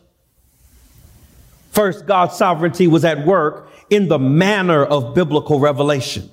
First, 1.72 2.06
God's 2.06 2.36
sovereignty 2.36 2.88
was 2.88 3.06
at 3.06 3.26
work 3.26 3.70
in 3.90 4.08
the 4.08 4.20
manner 4.20 4.84
of 4.84 5.14
biblical 5.14 5.60
revelation. 5.60 6.30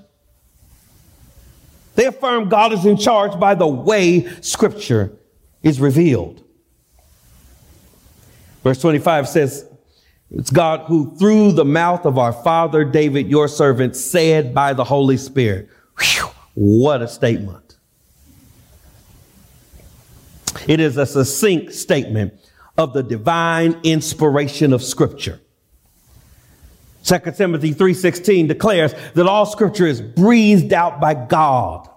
They 2.01 2.07
affirm 2.07 2.49
God 2.49 2.73
is 2.73 2.87
in 2.87 2.97
charge 2.97 3.39
by 3.39 3.55
the 3.55 3.67
way 3.67 4.27
scripture 4.41 5.13
is 5.63 5.83
revealed. 5.83 6.43
Verse 8.65 8.81
25 8.81 9.29
says, 9.29 9.69
It's 10.31 10.49
God 10.49 10.87
who, 10.87 11.15
through 11.17 11.53
the 11.53 11.67
mouth 11.67 12.07
of 12.07 12.17
our 12.17 12.33
father 12.33 12.87
David, 12.87 13.29
your 13.29 13.49
servant, 13.49 13.97
said 13.97 14.55
by 14.55 14.73
the 14.73 14.83
Holy 14.83 15.19
Spirit. 15.19 15.69
Whew, 15.99 16.31
what 16.55 17.03
a 17.03 17.07
statement. 17.07 17.77
It 20.67 20.81
is 20.81 20.97
a 20.97 21.05
succinct 21.05 21.75
statement 21.75 22.33
of 22.79 22.95
the 22.95 23.03
divine 23.03 23.79
inspiration 23.83 24.73
of 24.73 24.83
scripture. 24.83 25.39
2 27.05 27.19
Timothy 27.37 27.75
3:16 27.75 28.47
declares 28.47 28.95
that 29.13 29.27
all 29.27 29.45
scripture 29.45 29.87
is 29.87 30.01
breathed 30.01 30.73
out 30.73 30.99
by 30.99 31.13
God. 31.13 31.90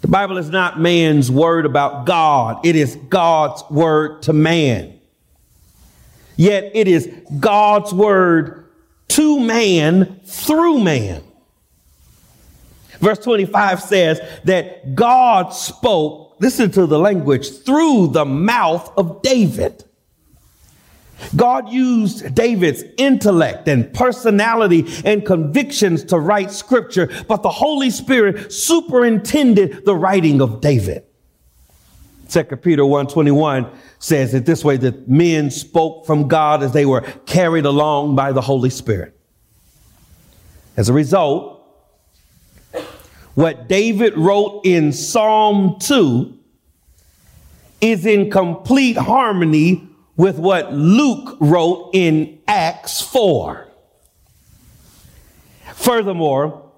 The 0.00 0.08
Bible 0.08 0.38
is 0.38 0.50
not 0.50 0.80
man's 0.80 1.30
word 1.30 1.66
about 1.66 2.06
God. 2.06 2.64
It 2.64 2.76
is 2.76 2.96
God's 3.08 3.62
word 3.70 4.22
to 4.22 4.32
man. 4.32 5.00
Yet 6.36 6.70
it 6.74 6.86
is 6.86 7.10
God's 7.40 7.92
word 7.92 8.68
to 9.08 9.40
man 9.40 10.20
through 10.24 10.78
man. 10.78 11.22
Verse 13.00 13.18
25 13.18 13.82
says 13.82 14.20
that 14.44 14.94
God 14.94 15.50
spoke, 15.50 16.36
listen 16.40 16.70
to 16.72 16.86
the 16.86 16.98
language, 16.98 17.62
through 17.64 18.08
the 18.08 18.24
mouth 18.24 18.92
of 18.96 19.22
David. 19.22 19.84
God 21.36 21.68
used 21.68 22.34
David's 22.34 22.84
intellect 22.96 23.68
and 23.68 23.92
personality 23.92 24.86
and 25.04 25.24
convictions 25.24 26.04
to 26.04 26.18
write 26.18 26.50
scripture, 26.50 27.10
but 27.26 27.42
the 27.42 27.50
Holy 27.50 27.90
Spirit 27.90 28.52
superintended 28.52 29.84
the 29.84 29.94
writing 29.94 30.40
of 30.40 30.60
David. 30.60 31.04
2 32.28 32.44
Peter 32.56 32.84
121 32.84 33.66
says 33.98 34.34
it 34.34 34.44
this 34.44 34.64
way 34.64 34.76
that 34.76 35.08
men 35.08 35.50
spoke 35.50 36.06
from 36.06 36.28
God 36.28 36.62
as 36.62 36.72
they 36.72 36.86
were 36.86 37.00
carried 37.26 37.64
along 37.64 38.14
by 38.14 38.32
the 38.32 38.40
Holy 38.42 38.70
Spirit. 38.70 39.18
As 40.76 40.88
a 40.88 40.92
result, 40.92 41.64
what 43.34 43.68
David 43.68 44.16
wrote 44.16 44.62
in 44.64 44.92
Psalm 44.92 45.78
2 45.80 46.38
is 47.80 48.04
in 48.04 48.30
complete 48.30 48.96
harmony 48.96 49.87
with 50.18 50.38
what 50.38 50.74
Luke 50.74 51.38
wrote 51.40 51.92
in 51.94 52.40
Acts 52.46 53.00
4. 53.00 53.66
Furthermore, 55.72 56.68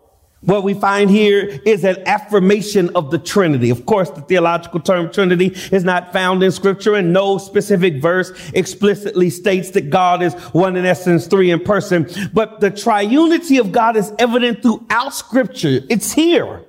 what 0.43 0.63
we 0.63 0.73
find 0.73 1.11
here 1.11 1.61
is 1.67 1.85
an 1.85 1.97
affirmation 2.07 2.91
of 2.95 3.11
the 3.11 3.19
Trinity. 3.19 3.71
Of 3.71 3.85
course, 3.87 4.09
the 4.11 4.21
theological 4.21 4.81
term 4.81 5.11
Trinity 5.11 5.47
is 5.73 5.85
not 5.85 6.13
found 6.13 6.43
in 6.43 6.53
scripture 6.53 6.95
and 6.95 7.13
no 7.13 7.39
specific 7.39 8.01
verse 8.01 8.31
explicitly 8.55 9.31
states 9.31 9.71
that 9.71 9.91
God 9.91 10.23
is 10.23 10.33
one 10.53 10.77
in 10.77 10.87
essence, 10.87 11.27
three 11.27 11.51
in 11.51 11.61
person. 11.61 12.09
But 12.33 12.61
the 12.61 12.71
triunity 12.71 13.59
of 13.59 13.73
God 13.73 13.97
is 13.97 14.13
evident 14.19 14.63
throughout 14.63 15.15
scripture. 15.15 15.81
It's 15.89 16.13
here. 16.13 16.65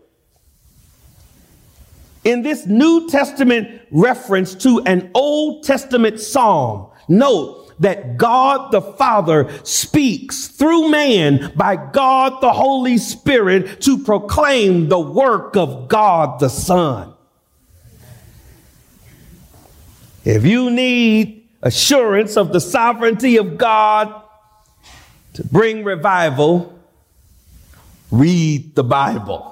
In 2.23 2.43
this 2.43 2.67
New 2.67 3.09
Testament 3.09 3.81
reference 3.89 4.53
to 4.55 4.81
an 4.85 5.09
Old 5.13 5.63
Testament 5.63 6.19
psalm, 6.19 6.91
note 7.07 7.73
that 7.79 8.15
God 8.15 8.71
the 8.71 8.81
Father 8.81 9.49
speaks 9.63 10.47
through 10.47 10.89
man 10.89 11.51
by 11.55 11.75
God 11.75 12.41
the 12.41 12.53
Holy 12.53 12.99
Spirit 12.99 13.81
to 13.81 14.03
proclaim 14.03 14.87
the 14.87 14.99
work 14.99 15.57
of 15.57 15.87
God 15.87 16.39
the 16.39 16.49
Son. 16.49 17.13
If 20.23 20.45
you 20.45 20.69
need 20.69 21.49
assurance 21.63 22.37
of 22.37 22.53
the 22.53 22.61
sovereignty 22.61 23.37
of 23.37 23.57
God 23.57 24.21
to 25.33 25.43
bring 25.43 25.83
revival, 25.83 26.79
read 28.11 28.75
the 28.75 28.83
Bible. 28.83 29.50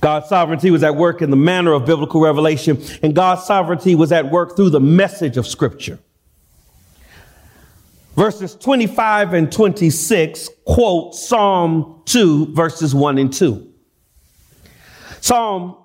God's 0.00 0.28
sovereignty 0.28 0.70
was 0.70 0.82
at 0.82 0.96
work 0.96 1.20
in 1.20 1.30
the 1.30 1.36
manner 1.36 1.72
of 1.72 1.84
biblical 1.84 2.20
revelation, 2.20 2.82
and 3.02 3.14
God's 3.14 3.44
sovereignty 3.44 3.94
was 3.94 4.12
at 4.12 4.30
work 4.30 4.56
through 4.56 4.70
the 4.70 4.80
message 4.80 5.36
of 5.36 5.46
Scripture. 5.46 5.98
Verses 8.16 8.54
25 8.56 9.34
and 9.34 9.52
26 9.52 10.50
quote 10.66 11.14
Psalm 11.14 12.02
2, 12.06 12.54
verses 12.54 12.94
1 12.94 13.18
and 13.18 13.32
2. 13.32 13.72
Psalm 15.20 15.76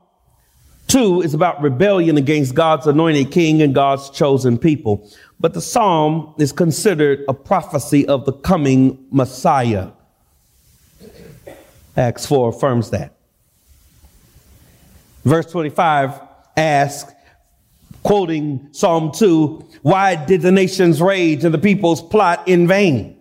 2 0.88 1.22
is 1.22 1.34
about 1.34 1.62
rebellion 1.62 2.18
against 2.18 2.56
God's 2.56 2.88
anointed 2.88 3.32
king 3.32 3.62
and 3.62 3.76
God's 3.76 4.10
chosen 4.10 4.58
people. 4.58 5.10
But 5.40 5.54
the 5.54 5.62
psalm 5.62 6.34
is 6.40 6.52
considered 6.52 7.26
a 7.28 7.34
prophecy 7.34 8.08
of 8.08 8.26
the 8.26 8.34
coming 8.34 9.06
Messiah. 9.12 9.92
Acts 11.98 12.26
4 12.26 12.50
affirms 12.50 12.92
that. 12.92 13.15
Verse 15.26 15.48
25 15.48 16.22
asks, 16.56 17.12
quoting 18.04 18.70
Psalm 18.72 19.12
2, 19.12 19.68
why 19.82 20.16
did 20.16 20.42
the 20.42 20.52
nations 20.52 21.02
rage 21.02 21.44
and 21.44 21.54
the 21.54 21.58
peoples 21.58 22.02
plot 22.02 22.48
in 22.48 22.68
vain? 22.68 23.18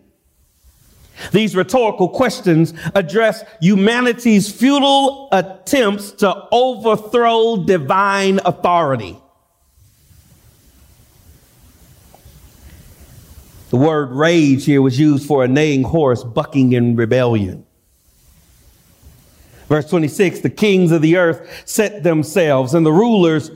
These 1.33 1.57
rhetorical 1.57 2.09
questions 2.09 2.75
address 2.95 3.43
humanity's 3.61 4.53
futile 4.53 5.29
attempts 5.33 6.13
to 6.13 6.47
overthrow 6.53 7.65
divine 7.65 8.41
authority. 8.45 9.17
The 13.71 13.77
word 13.77 14.11
rage 14.11 14.67
here 14.67 14.83
was 14.83 14.99
used 14.99 15.27
for 15.27 15.43
a 15.43 15.49
neighing 15.49 15.85
horse 15.85 16.23
bucking 16.23 16.75
in 16.75 16.97
rebellion. 16.97 17.65
Verse 19.69 19.89
26 19.89 20.41
The 20.41 20.51
kings 20.51 20.93
of 20.93 21.03
the 21.03 21.17
earth 21.17 21.63
set 21.65 22.03
themselves, 22.03 22.75
and 22.75 22.85
the 22.85 22.93
rulers 22.93 23.51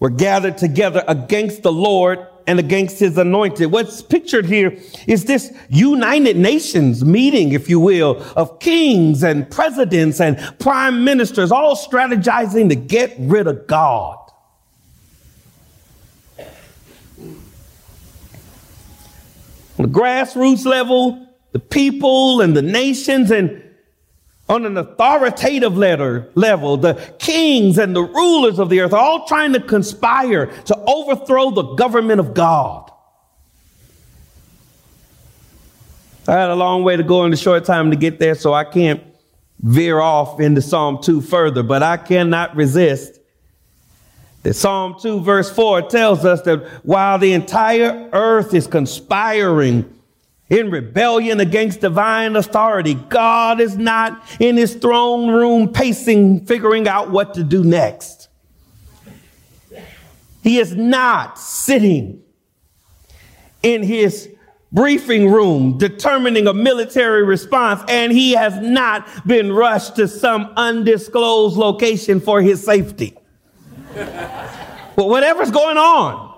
were 0.00 0.10
gathered 0.10 0.58
together 0.58 1.04
against 1.06 1.62
the 1.62 1.72
Lord 1.72 2.26
and 2.46 2.58
against 2.58 2.98
his 2.98 3.16
anointed. 3.16 3.72
What's 3.72 4.02
pictured 4.02 4.46
here 4.46 4.78
is 5.06 5.24
this 5.24 5.52
United 5.70 6.36
Nations 6.36 7.04
meeting, 7.04 7.52
if 7.52 7.68
you 7.68 7.80
will, 7.80 8.22
of 8.36 8.58
kings 8.60 9.22
and 9.22 9.50
presidents 9.50 10.20
and 10.20 10.38
prime 10.58 11.04
ministers 11.04 11.50
all 11.50 11.74
strategizing 11.76 12.68
to 12.68 12.74
get 12.74 13.14
rid 13.18 13.46
of 13.46 13.66
God. 13.66 14.18
On 19.76 19.90
the 19.90 19.98
grassroots 19.98 20.64
level, 20.66 21.26
the 21.52 21.58
people 21.58 22.40
and 22.40 22.56
the 22.56 22.62
nations 22.62 23.30
and 23.30 23.63
on 24.48 24.66
an 24.66 24.76
authoritative 24.76 25.76
letter, 25.76 26.28
level, 26.34 26.76
the 26.76 26.94
kings 27.18 27.78
and 27.78 27.96
the 27.96 28.02
rulers 28.02 28.58
of 28.58 28.68
the 28.68 28.80
earth 28.80 28.92
are 28.92 29.00
all 29.00 29.26
trying 29.26 29.52
to 29.54 29.60
conspire 29.60 30.46
to 30.64 30.76
overthrow 30.86 31.50
the 31.50 31.74
government 31.74 32.20
of 32.20 32.34
God. 32.34 32.90
I 36.28 36.32
had 36.32 36.50
a 36.50 36.54
long 36.54 36.84
way 36.84 36.96
to 36.96 37.02
go 37.02 37.24
in 37.24 37.32
a 37.32 37.36
short 37.36 37.64
time 37.64 37.90
to 37.90 37.96
get 37.96 38.18
there, 38.18 38.34
so 38.34 38.52
I 38.52 38.64
can't 38.64 39.02
veer 39.60 40.00
off 40.00 40.40
into 40.40 40.60
Psalm 40.60 40.98
2 41.02 41.22
further, 41.22 41.62
but 41.62 41.82
I 41.82 41.96
cannot 41.96 42.54
resist 42.54 43.20
that 44.42 44.54
Psalm 44.54 44.96
2 45.00 45.20
verse 45.22 45.50
4 45.50 45.82
tells 45.82 46.24
us 46.24 46.42
that 46.42 46.62
while 46.84 47.18
the 47.18 47.32
entire 47.32 48.10
earth 48.12 48.52
is 48.52 48.66
conspiring 48.66 49.90
in 50.50 50.70
rebellion 50.70 51.40
against 51.40 51.80
divine 51.80 52.36
authority, 52.36 52.94
God 52.94 53.60
is 53.60 53.76
not 53.76 54.22
in 54.40 54.56
his 54.56 54.74
throne 54.74 55.30
room 55.30 55.72
pacing, 55.72 56.44
figuring 56.46 56.86
out 56.86 57.10
what 57.10 57.34
to 57.34 57.44
do 57.44 57.64
next. 57.64 58.28
He 60.42 60.58
is 60.58 60.74
not 60.74 61.38
sitting 61.38 62.22
in 63.62 63.82
his 63.82 64.30
briefing 64.70 65.30
room 65.30 65.78
determining 65.78 66.46
a 66.46 66.52
military 66.52 67.22
response, 67.22 67.82
and 67.88 68.12
he 68.12 68.32
has 68.32 68.54
not 68.60 69.08
been 69.26 69.50
rushed 69.50 69.96
to 69.96 70.06
some 70.06 70.52
undisclosed 70.56 71.56
location 71.56 72.20
for 72.20 72.42
his 72.42 72.62
safety. 72.62 73.16
but 73.94 75.08
whatever's 75.08 75.50
going 75.50 75.78
on 75.78 76.33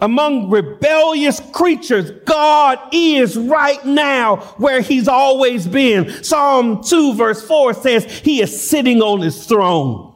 among 0.00 0.50
rebellious 0.50 1.40
creatures, 1.52 2.10
God 2.24 2.78
is 2.92 3.36
right 3.36 3.84
now 3.84 4.36
where 4.58 4.80
he's 4.80 5.08
always 5.08 5.66
been. 5.66 6.24
Psalm 6.24 6.82
2 6.82 7.14
verse 7.14 7.46
4 7.46 7.74
says 7.74 8.04
he 8.04 8.40
is 8.40 8.68
sitting 8.68 9.00
on 9.02 9.20
his 9.20 9.46
throne. 9.46 10.14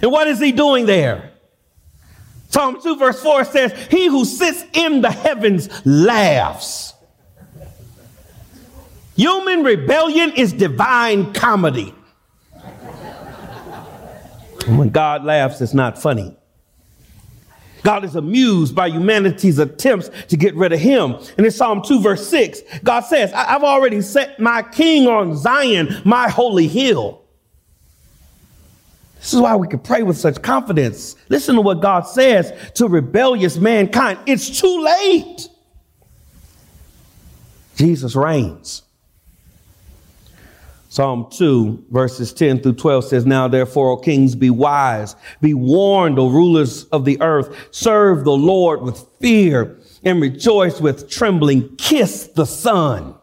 And 0.00 0.12
what 0.12 0.28
is 0.28 0.38
he 0.38 0.52
doing 0.52 0.86
there? 0.86 1.32
Psalm 2.50 2.80
2 2.80 2.96
verse 2.96 3.20
4 3.22 3.44
says, 3.44 3.88
He 3.90 4.06
who 4.06 4.24
sits 4.24 4.64
in 4.72 5.00
the 5.00 5.10
heavens 5.10 5.68
laughs. 5.84 6.94
Human 9.16 9.64
rebellion 9.64 10.32
is 10.32 10.52
divine 10.52 11.32
comedy. 11.32 11.92
And 14.66 14.78
when 14.78 14.90
God 14.90 15.24
laughs, 15.24 15.60
it's 15.60 15.74
not 15.74 16.00
funny. 16.00 16.37
God 17.82 18.04
is 18.04 18.16
amused 18.16 18.74
by 18.74 18.88
humanity's 18.88 19.58
attempts 19.58 20.10
to 20.28 20.36
get 20.36 20.54
rid 20.54 20.72
of 20.72 20.80
him. 20.80 21.14
And 21.36 21.46
in 21.46 21.52
Psalm 21.52 21.82
2, 21.82 22.00
verse 22.00 22.26
6, 22.28 22.60
God 22.84 23.00
says, 23.00 23.32
I've 23.32 23.62
already 23.62 24.00
set 24.02 24.40
my 24.40 24.62
king 24.62 25.06
on 25.06 25.36
Zion, 25.36 26.02
my 26.04 26.28
holy 26.28 26.68
hill. 26.68 27.22
This 29.18 29.34
is 29.34 29.40
why 29.40 29.56
we 29.56 29.66
can 29.66 29.80
pray 29.80 30.02
with 30.02 30.16
such 30.16 30.40
confidence. 30.42 31.16
Listen 31.28 31.56
to 31.56 31.60
what 31.60 31.80
God 31.80 32.02
says 32.02 32.52
to 32.74 32.88
rebellious 32.88 33.56
mankind. 33.56 34.18
It's 34.26 34.60
too 34.60 34.80
late. 34.80 35.48
Jesus 37.76 38.14
reigns. 38.14 38.82
Psalm 40.90 41.26
2, 41.30 41.86
verses 41.90 42.32
10 42.32 42.62
through 42.62 42.72
12 42.72 43.04
says, 43.04 43.26
Now 43.26 43.46
therefore, 43.46 43.90
O 43.90 43.96
kings, 43.98 44.34
be 44.34 44.48
wise, 44.48 45.16
be 45.40 45.52
warned, 45.52 46.18
O 46.18 46.30
rulers 46.30 46.84
of 46.84 47.04
the 47.04 47.20
earth, 47.20 47.68
serve 47.70 48.24
the 48.24 48.32
Lord 48.32 48.80
with 48.80 49.06
fear 49.20 49.78
and 50.02 50.20
rejoice 50.20 50.80
with 50.80 51.10
trembling. 51.10 51.76
Kiss 51.76 52.28
the 52.28 52.46
Son, 52.46 53.14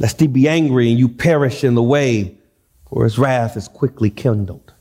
lest 0.00 0.18
he 0.18 0.26
be 0.26 0.48
angry 0.48 0.90
and 0.90 0.98
you 0.98 1.08
perish 1.08 1.62
in 1.62 1.74
the 1.74 1.82
way 1.82 2.36
for 2.88 3.04
his 3.04 3.16
wrath 3.16 3.56
is 3.56 3.68
quickly 3.68 4.10
kindled. 4.10 4.72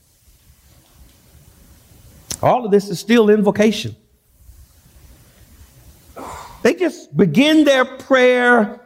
All 2.42 2.66
of 2.66 2.72
this 2.72 2.90
is 2.90 3.00
still 3.00 3.30
invocation. 3.30 3.96
They 6.64 6.74
just 6.74 7.16
begin 7.16 7.66
their 7.66 7.86
prayer 7.86 8.82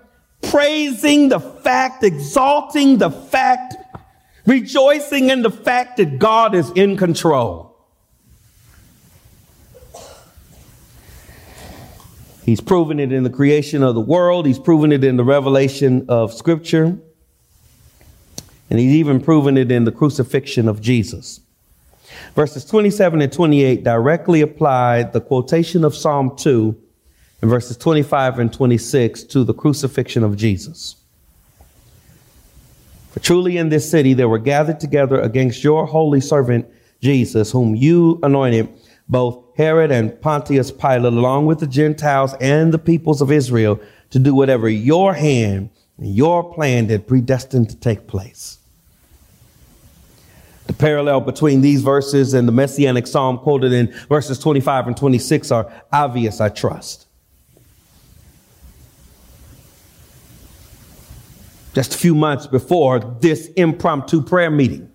praising 0.50 1.30
the 1.30 1.40
fact, 1.40 2.04
exalting 2.04 2.98
the 2.98 3.10
fact, 3.10 3.76
rejoicing 4.46 5.30
in 5.30 5.42
the 5.42 5.52
fact 5.52 5.98
that 5.98 6.20
God 6.20 6.56
is 6.56 6.70
in 6.72 6.98
control. 6.98 7.74
He's 12.46 12.60
proven 12.60 13.00
it 13.00 13.12
in 13.14 13.24
the 13.24 13.30
creation 13.30 13.84
of 13.84 13.96
the 13.96 14.02
world. 14.02 14.46
He's 14.46 14.60
proven 14.60 14.92
it 14.92 15.04
in 15.04 15.16
the 15.16 15.24
revelation 15.24 16.06
of 16.10 16.34
scripture. 16.34 16.98
And 18.70 18.80
he's 18.80 18.94
even 18.94 19.22
proven 19.22 19.58
it 19.58 19.72
in 19.72 19.86
the 19.86 19.92
crucifixion 19.92 20.68
of 20.68 20.82
Jesus. 20.82 21.40
Verses 22.36 22.66
27 22.66 23.22
and 23.22 23.32
28 23.32 23.84
directly 23.84 24.42
apply 24.42 25.04
the 25.04 25.22
quotation 25.22 25.86
of 25.86 25.96
Psalm 25.96 26.36
2 26.36 26.83
and 27.44 27.50
verses 27.50 27.76
25 27.76 28.40
and 28.40 28.54
26 28.54 29.24
to 29.24 29.44
the 29.44 29.54
crucifixion 29.54 30.24
of 30.24 30.38
Jesus. 30.38 30.96
For 33.12 33.20
truly 33.20 33.58
in 33.58 33.68
this 33.68 33.92
city 33.92 34.14
there 34.14 34.30
were 34.30 34.40
gathered 34.40 34.80
together 34.80 35.20
against 35.20 35.62
your 35.62 35.86
holy 35.86 36.22
servant 36.22 36.66
Jesus, 37.02 37.52
whom 37.52 37.76
you 37.76 38.18
anointed, 38.24 38.70
both 39.10 39.44
Herod 39.58 39.92
and 39.92 40.22
Pontius 40.22 40.72
Pilate, 40.72 41.12
along 41.12 41.46
with 41.46 41.60
the 41.60 41.68
Gentiles 41.68 42.34
and 42.40 42.74
the 42.74 42.80
peoples 42.80 43.20
of 43.20 43.30
Israel, 43.30 43.78
to 44.12 44.20
do 44.20 44.34
whatever 44.34 44.70
your 44.70 45.14
hand 45.14 45.70
and 45.98 46.16
your 46.16 46.50
plan 46.54 46.88
had 46.88 47.06
predestined 47.06 47.70
to 47.72 47.76
take 47.76 48.08
place. 48.08 48.58
The 50.68 50.74
parallel 50.74 51.20
between 51.20 51.60
these 51.60 51.82
verses 51.82 52.34
and 52.34 52.48
the 52.48 52.54
messianic 52.54 53.06
psalm 53.06 53.38
quoted 53.38 53.74
in 53.74 53.94
verses 54.08 54.40
25 54.40 54.88
and 54.88 54.96
26 54.96 55.52
are 55.52 55.70
obvious, 55.92 56.40
I 56.40 56.48
trust. 56.48 57.03
Just 61.74 61.96
a 61.96 61.98
few 61.98 62.14
months 62.14 62.48
before 62.48 63.00
this 63.00 63.48
impromptu 63.56 64.22
prayer 64.22 64.52
meeting, 64.52 64.92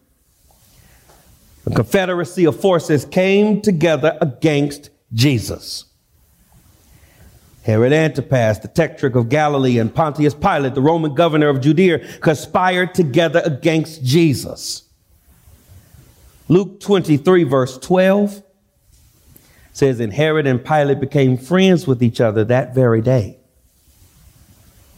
a 1.66 1.70
confederacy 1.70 2.44
of 2.44 2.58
forces 2.58 3.04
came 3.04 3.60
together 3.60 4.16
against 4.20 4.90
Jesus. 5.12 5.84
Herod 7.62 7.92
Antipas, 7.92 8.60
the 8.60 8.68
tetrarch 8.68 9.14
of 9.14 9.28
Galilee, 9.28 9.78
and 9.78 9.94
Pontius 9.94 10.34
Pilate, 10.34 10.74
the 10.74 10.80
Roman 10.80 11.14
governor 11.14 11.48
of 11.48 11.60
Judea, 11.60 11.98
conspired 12.20 12.94
together 12.94 13.42
against 13.44 14.02
Jesus. 14.02 14.84
Luke 16.48 16.80
23, 16.80 17.44
verse 17.44 17.76
12 17.76 18.42
says, 19.72 20.00
And 20.00 20.12
Herod 20.12 20.46
and 20.46 20.64
Pilate 20.64 21.00
became 21.00 21.36
friends 21.36 21.86
with 21.86 22.02
each 22.02 22.22
other 22.22 22.44
that 22.44 22.74
very 22.74 23.02
day. 23.02 23.37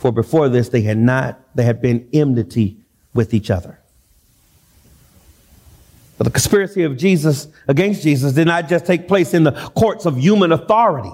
For 0.01 0.11
before 0.11 0.49
this, 0.49 0.71
they 0.71 0.81
had 0.81 0.97
not, 0.97 1.39
they 1.55 1.63
had 1.63 1.83
been 1.83 2.09
enmity 2.11 2.79
with 3.13 3.35
each 3.35 3.51
other. 3.51 3.79
But 6.17 6.25
the 6.25 6.31
conspiracy 6.31 6.85
of 6.85 6.97
Jesus 6.97 7.49
against 7.69 8.03
Jesus 8.03 8.33
did 8.33 8.47
not 8.47 8.67
just 8.67 8.87
take 8.87 9.07
place 9.07 9.35
in 9.35 9.45
the 9.45 9.53
courts 9.53 10.07
of 10.07 10.17
human 10.17 10.53
authority. 10.53 11.13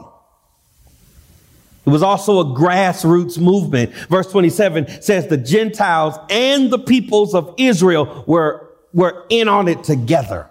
It 1.84 1.90
was 1.90 2.04
also 2.04 2.38
a 2.38 2.44
grassroots 2.44 3.38
movement. 3.38 3.92
Verse 4.08 4.30
27 4.30 5.02
says 5.02 5.26
the 5.26 5.36
Gentiles 5.36 6.14
and 6.30 6.70
the 6.70 6.78
peoples 6.78 7.34
of 7.34 7.54
Israel 7.58 8.22
were 8.28 8.70
were 8.92 9.26
in 9.28 9.48
on 9.48 9.66
it 9.66 9.82
together. 9.82 10.48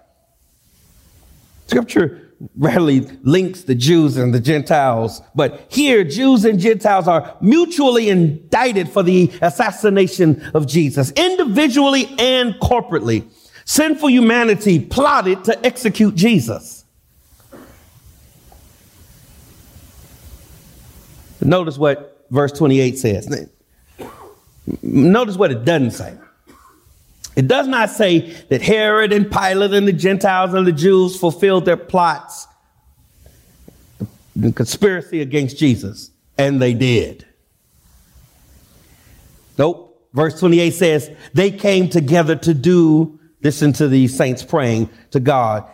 Scripture 1.68 2.25
rarely 2.58 3.02
links 3.24 3.64
the 3.64 3.76
Jews 3.76 4.18
and 4.18 4.34
the 4.34 4.40
Gentiles, 4.40 5.22
but 5.34 5.66
here 5.70 6.04
Jews 6.04 6.46
and 6.46 6.60
Gentiles 6.60 7.08
are 7.08 7.36
mutually 7.42 8.10
indicted 8.10 8.90
for 8.90 9.04
the 9.04 9.32
assassination 9.42 10.42
of 10.54 10.68
Jesus, 10.68 11.12
individually 11.12 12.08
and 12.20 12.56
corporately. 12.56 13.30
Sinful 13.66 14.10
humanity 14.10 14.80
plotted 14.80 15.44
to 15.46 15.66
execute 15.66 16.16
Jesus. 16.16 16.86
Notice 21.42 21.78
what 21.78 22.26
verse 22.32 22.52
28 22.52 22.98
says. 22.98 23.48
Notice 24.82 25.38
what 25.38 25.52
it 25.52 25.66
doesn't 25.66 25.92
say. 25.92 26.16
It 27.36 27.48
does 27.48 27.68
not 27.68 27.90
say 27.90 28.32
that 28.50 28.62
Herod 28.62 29.12
and 29.12 29.30
Pilate 29.30 29.74
and 29.74 29.88
the 29.88 29.94
Gentiles 29.94 30.54
and 30.54 30.66
the 30.66 30.72
Jews 30.72 31.18
fulfilled 31.18 31.66
their 31.66 31.78
plots, 31.78 32.48
the 34.36 34.54
conspiracy 34.54 35.22
against 35.22 35.58
Jesus, 35.58 36.12
and 36.38 36.62
they 36.62 36.74
did. 36.74 37.26
Nope. 39.58 39.82
Verse 40.14 40.40
28 40.40 40.72
says 40.72 41.12
they 41.34 41.52
came 41.52 41.90
together 41.90 42.38
to 42.38 42.54
do, 42.54 43.20
listen 43.44 43.74
to 43.74 43.90
these 43.90 44.16
saints 44.16 44.44
praying 44.44 44.90
to 45.12 45.20
God. 45.20 45.70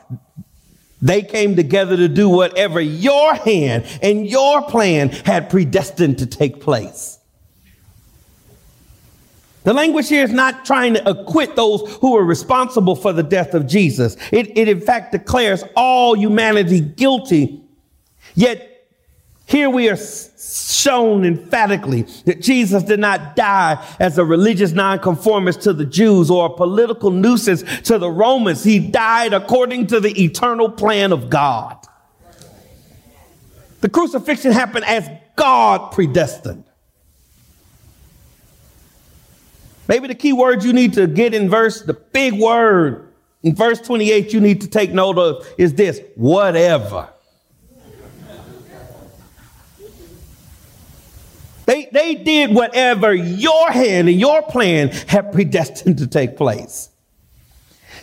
They 0.99 1.21
came 1.21 1.55
together 1.55 1.95
to 1.97 2.07
do 2.07 2.29
whatever 2.29 2.79
your 2.79 3.33
hand 3.35 3.85
and 4.01 4.27
your 4.27 4.63
plan 4.63 5.09
had 5.09 5.49
predestined 5.49 6.19
to 6.19 6.25
take 6.25 6.59
place. 6.59 7.19
The 9.63 9.73
language 9.73 10.09
here 10.09 10.23
is 10.23 10.31
not 10.31 10.65
trying 10.65 10.95
to 10.95 11.09
acquit 11.09 11.55
those 11.55 11.97
who 11.97 12.13
were 12.13 12.25
responsible 12.25 12.95
for 12.95 13.13
the 13.13 13.23
death 13.23 13.53
of 13.53 13.67
Jesus. 13.67 14.17
It, 14.31 14.57
it 14.57 14.67
in 14.67 14.81
fact 14.81 15.11
declares 15.11 15.63
all 15.75 16.15
humanity 16.15 16.81
guilty. 16.81 17.63
Yet 18.33 18.71
Here 19.51 19.69
we 19.69 19.89
are 19.89 19.97
shown 19.97 21.25
emphatically 21.25 22.03
that 22.23 22.39
Jesus 22.41 22.83
did 22.83 23.01
not 23.01 23.35
die 23.35 23.85
as 23.99 24.17
a 24.17 24.23
religious 24.23 24.71
nonconformist 24.71 25.61
to 25.63 25.73
the 25.73 25.83
Jews 25.83 26.31
or 26.31 26.45
a 26.45 26.49
political 26.49 27.11
nuisance 27.11 27.61
to 27.81 27.97
the 27.97 28.09
Romans. 28.09 28.63
He 28.63 28.79
died 28.79 29.33
according 29.33 29.87
to 29.87 29.99
the 29.99 30.23
eternal 30.23 30.69
plan 30.69 31.11
of 31.11 31.29
God. 31.29 31.77
The 33.81 33.89
crucifixion 33.89 34.53
happened 34.53 34.85
as 34.85 35.09
God 35.35 35.91
predestined. 35.91 36.63
Maybe 39.91 40.07
the 40.07 40.15
key 40.15 40.31
word 40.31 40.63
you 40.63 40.71
need 40.71 40.93
to 40.93 41.05
get 41.05 41.33
in 41.33 41.49
verse, 41.49 41.81
the 41.81 41.93
big 41.93 42.35
word 42.35 43.11
in 43.43 43.53
verse 43.53 43.77
28 43.81 44.31
you 44.31 44.39
need 44.39 44.61
to 44.61 44.67
take 44.69 44.93
note 44.93 45.17
of 45.17 45.45
is 45.57 45.73
this 45.73 45.99
whatever. 46.15 47.09
They, 51.65 51.89
they 51.91 52.15
did 52.15 52.55
whatever 52.55 53.13
your 53.13 53.69
hand 53.69 54.07
and 54.07 54.17
your 54.17 54.41
plan 54.43 54.91
had 55.07 55.33
predestined 55.33 55.97
to 55.97 56.07
take 56.07 56.37
place. 56.37 56.89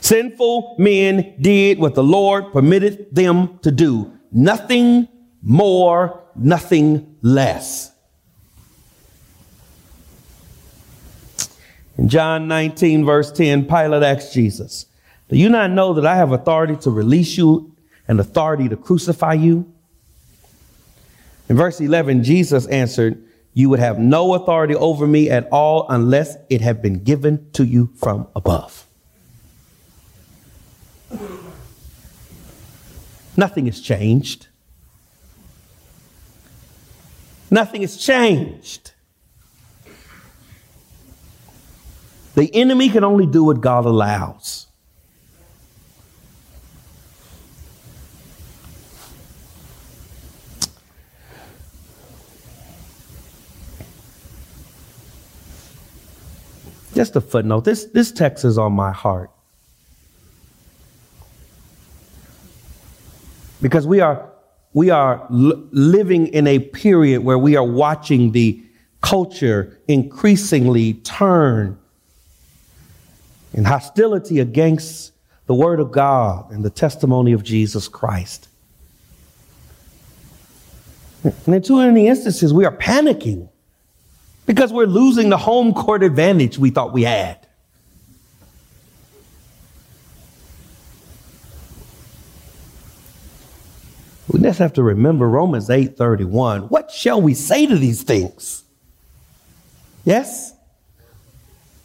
Sinful 0.03 0.77
men 0.79 1.37
did 1.41 1.79
what 1.79 1.95
the 1.95 2.05
Lord 2.05 2.53
permitted 2.53 3.15
them 3.15 3.61
to 3.61 3.71
do. 3.71 4.13
Nothing 4.31 5.09
more, 5.41 6.23
nothing 6.37 7.17
less. 7.23 7.93
In 11.99 12.09
John 12.09 12.47
19, 12.47 13.05
verse 13.05 13.33
10, 13.33 13.67
Pilate 13.67 14.05
asked 14.05 14.33
Jesus, 14.33 14.87
Do 15.29 15.37
you 15.37 15.49
not 15.49 15.73
know 15.73 15.95
that 15.95 16.07
I 16.07 16.15
have 16.15 16.31
authority 16.31 16.77
to 16.77 16.91
release 16.91 17.37
you 17.37 17.75
and 18.07 18.21
authority 18.21 18.69
to 18.69 18.77
crucify 18.77 19.35
you? 19.35 19.71
In 21.49 21.57
verse 21.57 21.81
11, 21.81 22.23
Jesus 22.23 22.67
answered, 22.67 23.21
You 23.53 23.69
would 23.71 23.81
have 23.81 23.99
no 23.99 24.35
authority 24.35 24.77
over 24.77 25.09
me 25.09 25.29
at 25.29 25.49
all 25.51 25.87
unless 25.89 26.37
it 26.49 26.61
had 26.61 26.81
been 26.81 27.03
given 27.03 27.51
to 27.53 27.65
you 27.65 27.91
from 27.97 28.29
above. 28.37 28.87
Nothing 33.37 33.67
has 33.67 33.81
changed. 33.81 34.47
Nothing 37.51 37.81
has 37.81 37.97
changed. 37.97 38.93
The 42.39 42.55
enemy 42.55 42.89
can 42.89 43.03
only 43.03 43.27
do 43.27 43.43
what 43.43 43.61
God 43.61 43.85
allows. 43.85 44.69
Just 56.95 57.17
a 57.17 57.21
footnote. 57.21 57.65
This, 57.65 57.87
this 57.87 58.13
text 58.13 58.45
is 58.45 58.57
on 58.57 58.73
my 58.73 58.93
heart. 58.93 59.33
Because 63.61 63.85
we 63.85 63.99
are, 63.99 64.31
we 64.75 64.91
are 64.91 65.27
l- 65.29 65.67
living 65.73 66.29
in 66.29 66.47
a 66.47 66.61
period 66.61 67.25
where 67.25 67.37
we 67.37 67.57
are 67.57 67.67
watching 67.67 68.31
the 68.31 68.63
culture 69.01 69.77
increasingly 69.89 70.95
turn 70.95 71.77
in 73.53 73.65
hostility 73.65 74.41
against 74.41 75.13
the 75.47 75.55
Word 75.55 75.81
of 75.81 75.91
God 75.91 76.51
and 76.51 76.65
the 76.65 76.71
testimony 76.71 77.33
of 77.33 77.43
Jesus 77.43 77.89
Christ. 77.89 78.49
And 81.25 81.55
in 81.55 81.63
too 81.63 81.77
many 81.77 82.07
instances, 82.07 82.53
we 82.53 82.65
are 82.65 82.77
panicking 82.77 83.49
because 84.47 84.73
we're 84.73 84.87
losing 84.87 85.31
the 85.31 85.37
home 85.37 85.75
court 85.75 86.03
advantage 86.03 86.59
we 86.59 86.71
thought 86.71 86.93
we 86.93 87.03
had. 87.03 87.47
We 94.31 94.41
just 94.41 94.59
have 94.59 94.75
to 94.75 94.83
remember 94.83 95.29
Romans 95.29 95.71
8:31. 95.71 96.69
What 96.69 96.91
shall 96.91 97.21
we 97.21 97.35
say 97.35 97.67
to 97.67 97.77
these 97.77 98.03
things? 98.03 98.63
Yes? 100.05 100.53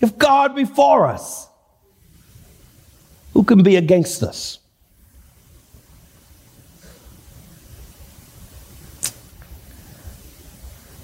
If 0.02 0.17
God 0.17 0.56
be 0.56 0.65
for 0.65 1.08
us, 1.08 1.47
who 3.34 3.43
can 3.43 3.63
be 3.63 3.76
against 3.76 4.24
us? 4.24 4.60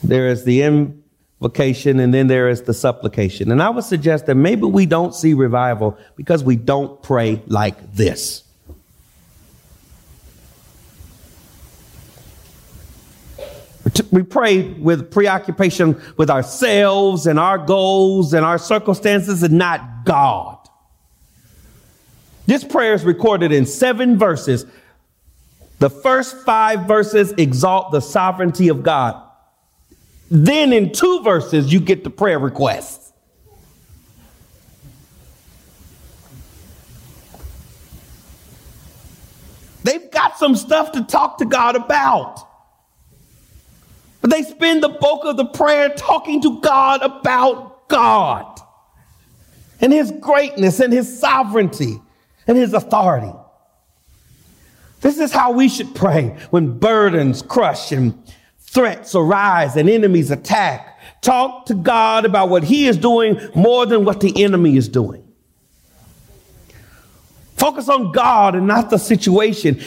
There 0.04 0.28
is 0.28 0.44
the 0.44 0.62
invocation 0.62 2.00
and 2.00 2.14
then 2.14 2.28
there 2.28 2.50
is 2.50 2.64
the 2.64 2.74
supplication. 2.74 3.52
And 3.52 3.62
I 3.62 3.70
would 3.70 3.84
suggest 3.84 4.26
that 4.28 4.36
maybe 4.36 4.64
we 4.64 4.86
don't 4.86 5.14
see 5.14 5.34
revival 5.34 5.98
because 6.16 6.44
we 6.44 6.56
don't 6.56 7.02
pray 7.04 7.42
like 7.48 7.94
this. 7.94 8.44
We 14.12 14.24
pray 14.24 14.64
with 14.74 15.12
preoccupation 15.12 16.02
with 16.18 16.30
ourselves 16.30 17.28
and 17.28 17.40
our 17.40 17.58
goals 17.58 18.34
and 18.34 18.46
our 18.46 18.58
circumstances 18.58 19.44
and 19.44 19.54
not 19.54 20.06
God. 20.06 20.59
This 22.50 22.64
prayer 22.64 22.96
is 22.96 23.04
recorded 23.04 23.52
in 23.52 23.68
seven 23.68 24.18
verses. 24.18 24.66
The 25.78 25.88
first 25.92 26.36
five 26.38 26.88
verses 26.88 27.32
exalt 27.34 27.92
the 27.92 28.00
sovereignty 28.00 28.70
of 28.70 28.82
God. 28.82 29.22
Then 30.32 30.74
in 30.74 30.92
two 30.92 31.22
verses, 31.22 31.72
you 31.72 31.80
get 31.80 32.04
the 32.04 32.10
prayer 32.10 32.40
requests. 32.40 33.14
They've 39.84 40.10
got 40.10 40.40
some 40.40 40.56
stuff 40.56 40.94
to 40.94 41.04
talk 41.04 41.38
to 41.38 41.46
God 41.46 41.76
about. 41.76 42.48
But 44.22 44.32
they 44.32 44.42
spend 44.42 44.82
the 44.82 44.90
bulk 44.90 45.24
of 45.24 45.38
the 45.38 45.46
prayer 45.46 45.90
talking 45.90 46.42
to 46.42 46.60
God 46.62 47.04
about 47.04 47.88
God 47.90 48.60
and 49.80 49.94
His 49.94 50.12
greatness 50.20 50.80
and 50.80 50.92
His 50.92 51.20
sovereignty 51.20 52.02
and 52.50 52.58
His 52.58 52.74
authority. 52.74 53.32
This 55.02 55.20
is 55.20 55.32
how 55.32 55.52
we 55.52 55.70
should 55.70 55.94
pray 55.94 56.36
when 56.50 56.80
burdens 56.80 57.44
crush 57.44 57.92
and 57.92 58.22
threats 58.60 59.14
arise 59.14 59.78
and 59.78 59.88
enemies 59.88 60.32
attack. 60.32 61.00
Talk 61.22 61.68
to 61.68 61.76
God 61.76 62.26
about 62.26 62.50
what 62.50 62.64
He 62.64 62.88
is 62.88 62.98
doing 62.98 63.40
more 63.54 63.86
than 63.86 64.04
what 64.04 64.20
the 64.20 64.44
enemy 64.44 64.78
is 64.78 64.90
doing. 64.90 65.24
Focus 67.56 67.88
on 67.88 68.12
God 68.12 68.56
and 68.56 68.66
not 68.66 68.90
the 68.90 68.98
situation. 68.98 69.80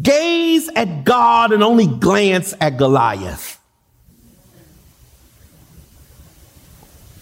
Gaze 0.00 0.68
at 0.76 1.04
God 1.04 1.50
and 1.50 1.62
only 1.62 1.88
glance 1.88 2.54
at 2.60 2.76
Goliath. 2.76 3.58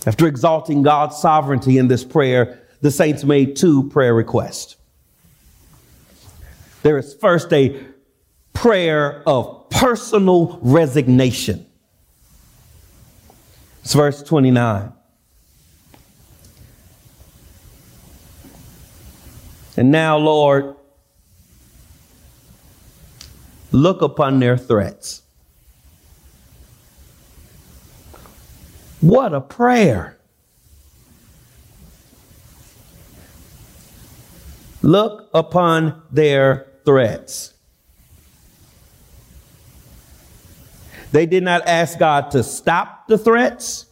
After 0.07 0.27
exalting 0.27 0.83
God's 0.83 1.17
sovereignty 1.17 1.79
in 1.79 1.89
this 1.89 2.05
prayer, 2.05 2.64
the 2.85 2.91
saints 2.91 3.25
made 3.25 3.57
two 3.57 3.89
prayer 3.89 4.13
requests. 4.13 4.77
There 6.83 6.99
is 6.99 7.15
first 7.15 7.51
a 7.51 7.83
prayer 8.53 9.23
of 9.27 9.71
personal 9.71 10.59
resignation. 10.61 11.65
It's 13.81 13.95
verse 13.95 14.23
29. 14.23 14.93
And 19.79 19.91
now, 19.91 20.19
Lord, 20.19 20.77
look 23.73 24.03
upon 24.03 24.41
their 24.41 24.59
threats. 24.59 25.23
What 29.01 29.33
a 29.33 29.41
prayer. 29.41 30.19
Look 34.85 35.31
upon 35.33 36.03
their 36.11 36.67
threats. 36.85 37.55
They 41.11 41.25
did 41.25 41.43
not 41.43 41.67
ask 41.67 41.99
God 41.99 42.33
to 42.33 42.43
stop 42.43 43.09
the 43.09 43.17
threats. 43.17 43.87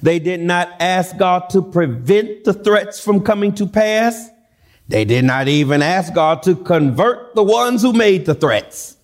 They 0.00 0.20
did 0.20 0.40
not 0.40 0.70
ask 0.80 1.18
God 1.18 1.50
to 1.50 1.60
prevent 1.60 2.44
the 2.44 2.54
threats 2.54 2.98
from 2.98 3.20
coming 3.20 3.54
to 3.56 3.66
pass. 3.66 4.30
They 4.88 5.04
did 5.04 5.26
not 5.26 5.48
even 5.48 5.82
ask 5.82 6.14
God 6.14 6.42
to 6.44 6.56
convert 6.56 7.34
the 7.34 7.42
ones 7.42 7.82
who 7.82 7.92
made 7.92 8.24
the 8.24 8.34
threats. 8.34 8.96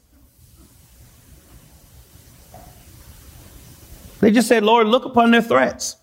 They 4.21 4.31
just 4.31 4.49
said, 4.49 4.63
Lord, 4.63 4.87
look 4.87 5.05
upon 5.05 5.33
their 5.33 5.43
threats. 5.43 5.97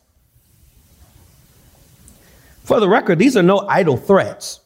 For 2.64 2.80
the 2.80 2.88
record, 2.88 3.20
these 3.20 3.36
are 3.36 3.44
no 3.44 3.60
idle 3.68 3.98
threats. 3.98 4.62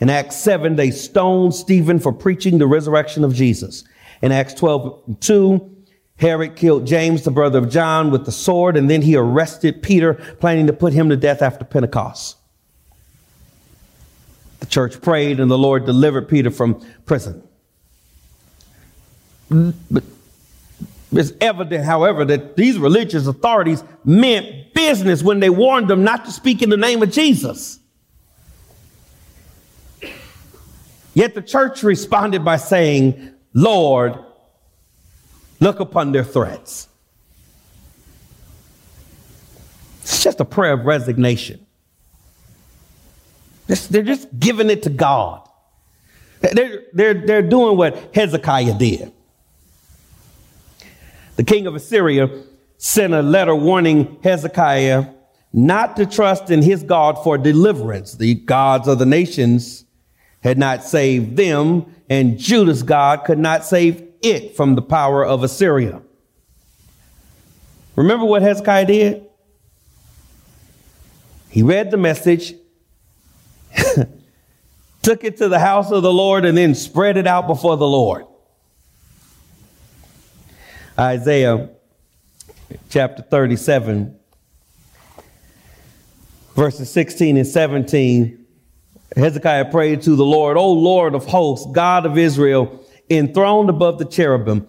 In 0.00 0.10
Acts 0.10 0.36
7, 0.36 0.76
they 0.76 0.90
stoned 0.90 1.54
Stephen 1.54 1.98
for 1.98 2.12
preaching 2.12 2.58
the 2.58 2.66
resurrection 2.66 3.24
of 3.24 3.34
Jesus. 3.34 3.84
In 4.22 4.32
Acts 4.32 4.54
12 4.54 5.18
2, 5.20 5.76
Herod 6.16 6.56
killed 6.56 6.86
James, 6.86 7.22
the 7.22 7.30
brother 7.30 7.58
of 7.58 7.70
John, 7.70 8.10
with 8.10 8.24
the 8.24 8.32
sword, 8.32 8.76
and 8.76 8.90
then 8.90 9.02
he 9.02 9.16
arrested 9.16 9.82
Peter, 9.82 10.14
planning 10.40 10.66
to 10.66 10.72
put 10.72 10.92
him 10.92 11.08
to 11.10 11.16
death 11.16 11.42
after 11.42 11.64
Pentecost. 11.64 12.36
The 14.60 14.66
church 14.66 15.00
prayed, 15.00 15.38
and 15.38 15.50
the 15.50 15.58
Lord 15.58 15.84
delivered 15.86 16.28
Peter 16.28 16.50
from 16.50 16.84
prison. 17.06 17.42
But 19.48 20.04
it's 21.10 21.32
evident, 21.40 21.84
however, 21.84 22.24
that 22.26 22.56
these 22.56 22.78
religious 22.78 23.26
authorities 23.26 23.82
meant 24.04 24.74
business 24.74 25.22
when 25.22 25.40
they 25.40 25.50
warned 25.50 25.88
them 25.88 26.04
not 26.04 26.24
to 26.26 26.30
speak 26.30 26.60
in 26.60 26.68
the 26.68 26.76
name 26.76 27.02
of 27.02 27.10
Jesus. 27.10 27.80
Yet 31.14 31.34
the 31.34 31.42
church 31.42 31.82
responded 31.82 32.44
by 32.44 32.58
saying, 32.58 33.34
Lord, 33.54 34.18
look 35.60 35.80
upon 35.80 36.12
their 36.12 36.24
threats. 36.24 36.88
It's 40.02 40.22
just 40.22 40.40
a 40.40 40.44
prayer 40.44 40.74
of 40.74 40.84
resignation. 40.84 41.64
They're 43.66 44.02
just 44.02 44.28
giving 44.38 44.70
it 44.70 44.84
to 44.84 44.90
God. 44.90 45.46
They're, 46.40 46.84
they're, 46.92 47.14
they're 47.14 47.42
doing 47.42 47.76
what 47.76 48.14
Hezekiah 48.14 48.78
did. 48.78 49.12
The 51.38 51.44
king 51.44 51.68
of 51.68 51.76
Assyria 51.76 52.28
sent 52.78 53.14
a 53.14 53.22
letter 53.22 53.54
warning 53.54 54.18
Hezekiah 54.24 55.06
not 55.52 55.96
to 55.96 56.04
trust 56.04 56.50
in 56.50 56.62
his 56.62 56.82
God 56.82 57.22
for 57.22 57.38
deliverance. 57.38 58.14
The 58.14 58.34
gods 58.34 58.88
of 58.88 58.98
the 58.98 59.06
nations 59.06 59.84
had 60.40 60.58
not 60.58 60.82
saved 60.82 61.36
them, 61.36 61.94
and 62.10 62.38
Judah's 62.38 62.82
God 62.82 63.24
could 63.24 63.38
not 63.38 63.64
save 63.64 64.02
it 64.20 64.56
from 64.56 64.74
the 64.74 64.82
power 64.82 65.24
of 65.24 65.44
Assyria. 65.44 66.02
Remember 67.94 68.24
what 68.24 68.42
Hezekiah 68.42 68.86
did? 68.86 69.24
He 71.50 71.62
read 71.62 71.92
the 71.92 71.98
message, 71.98 72.54
took 75.02 75.22
it 75.22 75.36
to 75.36 75.48
the 75.48 75.60
house 75.60 75.92
of 75.92 76.02
the 76.02 76.12
Lord, 76.12 76.44
and 76.44 76.58
then 76.58 76.74
spread 76.74 77.16
it 77.16 77.28
out 77.28 77.46
before 77.46 77.76
the 77.76 77.86
Lord. 77.86 78.26
Isaiah 80.98 81.70
chapter 82.90 83.22
37, 83.22 84.18
verses 86.56 86.90
16 86.90 87.36
and 87.36 87.46
17. 87.46 88.46
Hezekiah 89.14 89.70
prayed 89.70 90.02
to 90.02 90.16
the 90.16 90.24
Lord, 90.24 90.56
O 90.56 90.72
Lord 90.72 91.14
of 91.14 91.24
hosts, 91.24 91.70
God 91.72 92.04
of 92.04 92.18
Israel, 92.18 92.84
enthroned 93.08 93.70
above 93.70 94.00
the 94.00 94.06
cherubim. 94.06 94.66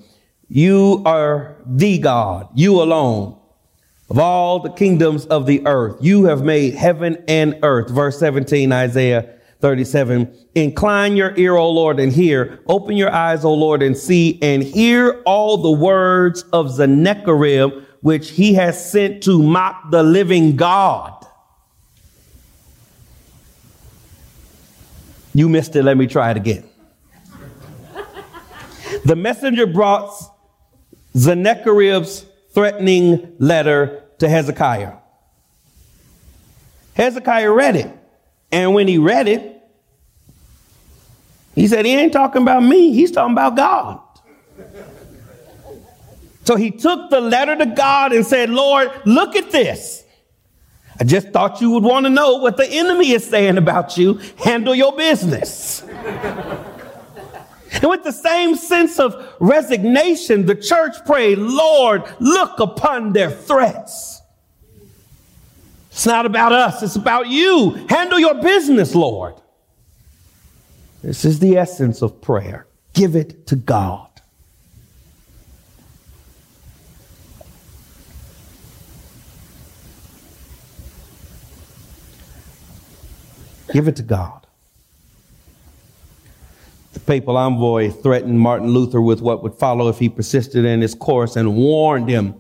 You 0.48 1.02
are 1.04 1.58
the 1.66 1.98
God, 1.98 2.48
you 2.54 2.80
alone 2.80 3.40
of 4.12 4.20
all 4.20 4.60
the 4.60 4.72
kingdoms 4.72 5.26
of 5.26 5.48
the 5.48 5.66
earth. 5.66 5.98
You 6.00 6.26
have 6.26 6.44
made 6.44 6.76
heaven 6.76 7.24
and 7.28 7.58
earth. 7.64 7.90
Verse 7.90 8.20
17, 8.20 8.72
Isaiah 8.72 9.39
37. 9.62 10.34
Incline 10.56 11.18
your 11.18 11.36
ear, 11.38 11.56
O 11.56 11.70
Lord, 11.70 12.00
and 12.00 12.12
hear. 12.12 12.60
Open 12.68 12.96
your 12.96 13.12
eyes, 13.12 13.44
O 13.44 13.54
Lord, 13.54 13.82
and 13.82 13.98
see 13.98 14.40
and 14.42 14.64
hear 14.64 15.22
all 15.26 15.58
the 15.58 15.72
words 15.72 16.44
of 16.54 16.74
Sennacherib, 16.74 17.84
which 18.02 18.32
he 18.32 18.54
has 18.54 18.92
sent 18.92 19.24
to 19.24 19.42
mock 19.42 19.92
the 19.92 20.02
living 20.02 20.56
God. 20.56 21.26
You 25.34 25.50
missed 25.50 25.76
it. 25.76 25.84
Let 25.84 25.98
me 25.98 26.08
try 26.08 26.32
it 26.32 26.38
again. 26.38 26.68
the 29.06 29.16
messenger 29.16 29.68
brought 29.68 30.14
Sennacherib's 31.14 32.26
threatening 32.54 33.36
letter 33.40 34.04
to 34.20 34.30
Hezekiah. 34.30 34.94
Hezekiah 36.94 37.52
read 37.52 37.76
it. 37.76 37.99
And 38.52 38.74
when 38.74 38.88
he 38.88 38.98
read 38.98 39.28
it, 39.28 39.56
he 41.56 41.68
said, 41.68 41.86
He 41.86 41.94
ain't 41.94 42.14
talking 42.14 42.42
about 42.42 42.64
me, 42.64 42.94
he's 42.94 43.12
talking 43.12 43.34
about 43.34 43.56
God. 43.56 44.00
So 46.46 46.56
he 46.56 46.72
took 46.72 47.12
the 47.12 47.22
letter 47.22 47.56
to 47.58 47.68
God 47.68 48.12
and 48.12 48.26
said, 48.26 48.50
Lord, 48.50 48.90
look 49.06 49.36
at 49.36 49.52
this. 49.52 50.04
I 51.00 51.04
just 51.04 51.30
thought 51.30 51.62
you 51.62 51.70
would 51.72 51.84
want 51.84 52.08
to 52.08 52.10
know 52.10 52.38
what 52.38 52.58
the 52.58 52.68
enemy 52.68 53.12
is 53.12 53.24
saying 53.24 53.58
about 53.58 53.98
you. 53.98 54.16
Handle 54.44 54.74
your 54.74 54.96
business. 54.96 55.84
and 55.84 57.84
with 57.84 58.04
the 58.04 58.12
same 58.12 58.56
sense 58.56 59.00
of 59.00 59.36
resignation, 59.40 60.46
the 60.46 60.56
church 60.56 60.96
prayed, 61.06 61.38
Lord, 61.38 62.04
look 62.20 62.60
upon 62.60 63.14
their 63.14 63.30
threats. 63.30 64.22
It's 66.00 66.06
not 66.06 66.26
about 66.26 66.54
us, 66.54 66.82
it's 66.82 66.96
about 66.96 67.28
you. 67.28 67.72
Handle 67.90 68.20
your 68.20 68.36
business, 68.36 68.96
Lord. 68.96 69.36
This 71.04 71.26
is 71.26 71.40
the 71.40 71.58
essence 71.58 72.02
of 72.02 72.22
prayer. 72.22 72.68
Give 72.94 73.18
it 73.18 73.46
to 73.48 73.58
God. 73.58 74.08
Give 83.74 83.90
it 83.90 83.98
to 83.98 84.04
God. 84.04 84.48
The 86.94 87.02
papal 87.02 87.36
envoy 87.36 87.92
threatened 87.92 88.40
Martin 88.40 88.70
Luther 88.70 89.02
with 89.02 89.20
what 89.20 89.44
would 89.44 89.56
follow 89.56 89.90
if 89.90 90.00
he 90.00 90.08
persisted 90.08 90.64
in 90.64 90.80
his 90.80 90.96
course 90.96 91.36
and 91.36 91.58
warned 91.58 92.08
him 92.08 92.40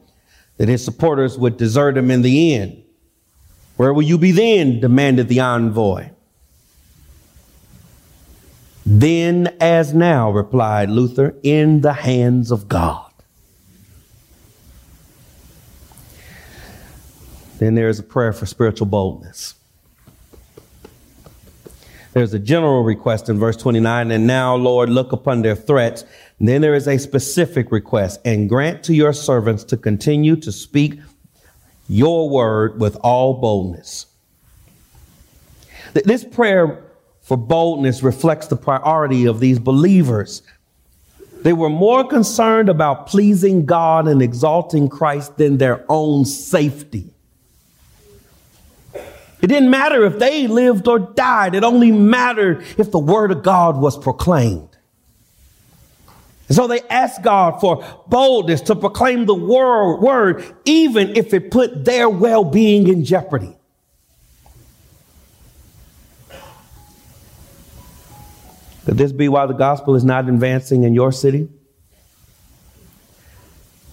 that 0.56 0.70
his 0.70 0.82
supporters 0.82 1.38
would 1.38 1.58
desert 1.58 1.98
him 1.98 2.10
in 2.10 2.22
the 2.22 2.56
end. 2.56 2.86
Where 3.80 3.94
will 3.94 4.04
you 4.04 4.18
be 4.18 4.34
then? 4.34 4.82
demanded 4.82 5.30
the 5.30 5.40
envoy. 5.40 6.10
Then 8.86 9.56
as 9.62 9.94
now, 9.94 10.30
replied 10.30 10.90
Luther, 10.90 11.34
in 11.44 11.80
the 11.80 11.94
hands 11.94 12.52
of 12.52 12.68
God. 12.68 13.10
Then 17.60 17.76
there 17.76 17.88
is 17.88 18.00
a 18.00 18.04
prayer 18.04 18.34
for 18.34 18.46
spiritual 18.46 18.88
boldness. 18.88 19.56
There's 22.12 22.34
a 22.34 22.40
general 22.40 22.84
request 22.84 23.30
in 23.30 23.40
verse 23.40 23.56
29, 23.56 24.12
and 24.12 24.28
now, 24.28 24.58
Lord, 24.58 24.90
look 24.90 25.14
upon 25.14 25.42
their 25.42 25.56
threats. 25.56 26.04
And 26.40 26.50
then 26.50 26.60
there 26.60 26.76
is 26.76 26.86
a 26.86 26.98
specific 26.98 27.72
request, 27.72 28.20
and 28.26 28.50
grant 28.50 28.84
to 28.84 28.94
your 28.94 29.14
servants 29.14 29.64
to 29.64 29.78
continue 29.78 30.36
to 30.36 30.52
speak 30.52 31.00
your 31.90 32.30
word 32.30 32.80
with 32.80 32.96
all 32.98 33.34
boldness. 33.34 34.06
This 35.94 36.24
prayer 36.24 36.84
for 37.22 37.36
boldness 37.36 38.04
reflects 38.04 38.48
the 38.48 38.56
priority 38.56 39.26
of 39.26 39.40
these 39.40 39.60
believers. 39.60 40.44
They 41.42 41.54
were 41.54 41.70
more 41.70 42.08
concerned 42.08 42.70
about 42.70 43.08
pleasing 43.08 43.66
God 43.66 44.08
and 44.08 44.22
exalting 44.22 44.88
Christ 44.88 45.38
than 45.38 45.58
their 45.58 45.84
own 45.90 46.26
safety. 46.26 47.12
It 49.42 49.48
didn't 49.48 49.70
matter 49.70 50.06
if 50.06 50.20
they 50.20 50.48
lived 50.48 50.88
or 50.88 51.00
died. 51.00 51.56
It 51.56 51.64
only 51.64 51.92
mattered 51.92 52.64
if 52.78 52.92
the 52.92 53.00
word 53.00 53.32
of 53.32 53.42
God 53.42 53.78
was 53.78 53.98
proclaimed. 53.98 54.69
And 56.50 56.56
so 56.56 56.68
they 56.68 56.82
asked 56.90 57.22
God 57.22 57.62
for 57.62 57.86
boldness 58.08 58.62
to 58.62 58.76
proclaim 58.76 59.28
the 59.28 59.36
word, 59.36 60.00
word 60.00 60.56
even 60.66 61.16
if 61.16 61.34
it 61.34 61.52
put 61.52 61.86
their 61.86 62.10
well-being 62.10 62.88
in 62.88 63.06
jeopardy. 63.06 63.56
Could 68.86 68.98
this 68.98 69.12
be 69.12 69.30
why 69.30 69.46
the 69.46 69.54
gospel 69.54 69.94
is 69.94 70.04
not 70.04 70.28
advancing 70.28 70.84
in 70.84 70.96
your 70.96 71.12
city? 71.12 71.48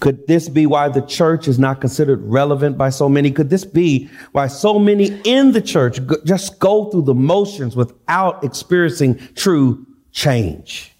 Could 0.00 0.26
this 0.26 0.48
be 0.48 0.64
why 0.64 0.88
the 0.88 1.02
church 1.02 1.48
is 1.48 1.58
not 1.58 1.82
considered 1.82 2.22
relevant 2.22 2.78
by 2.78 2.88
so 2.88 3.06
many? 3.06 3.30
Could 3.30 3.50
this 3.50 3.66
be 3.66 4.08
why 4.32 4.46
so 4.46 4.78
many 4.78 5.20
in 5.24 5.52
the 5.52 5.60
church 5.60 5.98
just 6.24 6.58
go 6.58 6.90
through 6.90 7.02
the 7.02 7.14
motions 7.14 7.76
without 7.76 8.42
experiencing 8.42 9.18
true 9.34 9.86
change? 10.12 10.95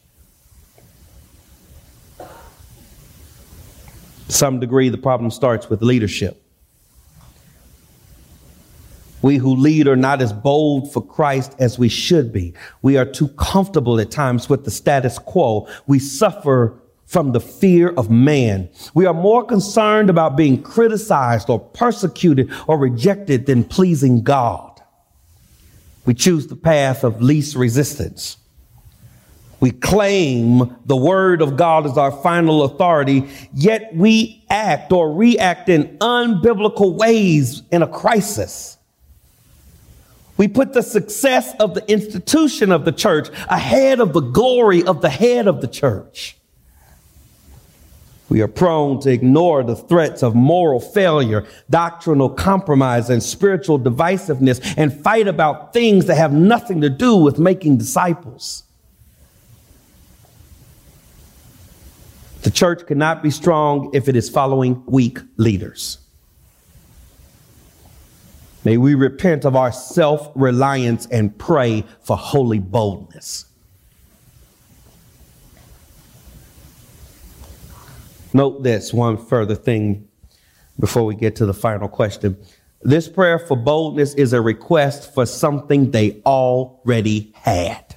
Some 4.28 4.60
degree, 4.60 4.88
the 4.88 4.98
problem 4.98 5.30
starts 5.30 5.70
with 5.70 5.82
leadership. 5.82 6.42
We 9.22 9.38
who 9.38 9.56
lead 9.56 9.88
are 9.88 9.96
not 9.96 10.22
as 10.22 10.32
bold 10.32 10.92
for 10.92 11.04
Christ 11.04 11.54
as 11.58 11.78
we 11.78 11.88
should 11.88 12.32
be. 12.32 12.54
We 12.82 12.96
are 12.96 13.04
too 13.04 13.28
comfortable 13.28 13.98
at 13.98 14.10
times 14.10 14.48
with 14.48 14.64
the 14.64 14.70
status 14.70 15.18
quo. 15.18 15.66
We 15.86 15.98
suffer 15.98 16.78
from 17.06 17.32
the 17.32 17.40
fear 17.40 17.90
of 17.90 18.10
man. 18.10 18.68
We 18.94 19.06
are 19.06 19.14
more 19.14 19.44
concerned 19.44 20.10
about 20.10 20.36
being 20.36 20.62
criticized 20.62 21.48
or 21.48 21.58
persecuted 21.58 22.52
or 22.66 22.78
rejected 22.78 23.46
than 23.46 23.64
pleasing 23.64 24.22
God. 24.22 24.80
We 26.04 26.14
choose 26.14 26.46
the 26.46 26.56
path 26.56 27.02
of 27.02 27.22
least 27.22 27.56
resistance. 27.56 28.36
We 29.58 29.70
claim 29.70 30.76
the 30.84 30.96
word 30.96 31.40
of 31.40 31.56
God 31.56 31.86
as 31.86 31.96
our 31.96 32.12
final 32.12 32.62
authority, 32.64 33.28
yet 33.54 33.94
we 33.94 34.44
act 34.50 34.92
or 34.92 35.12
react 35.12 35.68
in 35.68 35.96
unbiblical 35.98 36.94
ways 36.94 37.62
in 37.70 37.82
a 37.82 37.88
crisis. 37.88 38.76
We 40.36 40.48
put 40.48 40.74
the 40.74 40.82
success 40.82 41.54
of 41.58 41.74
the 41.74 41.90
institution 41.90 42.70
of 42.70 42.84
the 42.84 42.92
church 42.92 43.28
ahead 43.48 44.00
of 44.00 44.12
the 44.12 44.20
glory 44.20 44.82
of 44.82 45.00
the 45.00 45.08
head 45.08 45.46
of 45.48 45.62
the 45.62 45.68
church. 45.68 46.36
We 48.28 48.42
are 48.42 48.48
prone 48.48 49.00
to 49.00 49.10
ignore 49.10 49.62
the 49.62 49.76
threats 49.76 50.22
of 50.22 50.34
moral 50.34 50.80
failure, 50.80 51.46
doctrinal 51.70 52.28
compromise, 52.28 53.08
and 53.08 53.22
spiritual 53.22 53.78
divisiveness 53.78 54.74
and 54.76 54.92
fight 54.92 55.28
about 55.28 55.72
things 55.72 56.06
that 56.06 56.16
have 56.16 56.32
nothing 56.32 56.80
to 56.82 56.90
do 56.90 57.16
with 57.16 57.38
making 57.38 57.78
disciples. 57.78 58.64
The 62.46 62.52
church 62.52 62.86
cannot 62.86 63.24
be 63.24 63.30
strong 63.32 63.90
if 63.92 64.08
it 64.08 64.14
is 64.14 64.30
following 64.30 64.84
weak 64.86 65.18
leaders. 65.36 65.98
May 68.64 68.76
we 68.76 68.94
repent 68.94 69.44
of 69.44 69.56
our 69.56 69.72
self 69.72 70.30
reliance 70.36 71.06
and 71.06 71.36
pray 71.36 71.82
for 72.02 72.16
holy 72.16 72.60
boldness. 72.60 73.46
Note 78.32 78.62
this 78.62 78.94
one 78.94 79.16
further 79.16 79.56
thing 79.56 80.06
before 80.78 81.04
we 81.04 81.16
get 81.16 81.34
to 81.34 81.46
the 81.46 81.54
final 81.54 81.88
question. 81.88 82.36
This 82.80 83.08
prayer 83.08 83.40
for 83.40 83.56
boldness 83.56 84.14
is 84.14 84.32
a 84.32 84.40
request 84.40 85.12
for 85.12 85.26
something 85.26 85.90
they 85.90 86.22
already 86.24 87.32
had. 87.34 87.95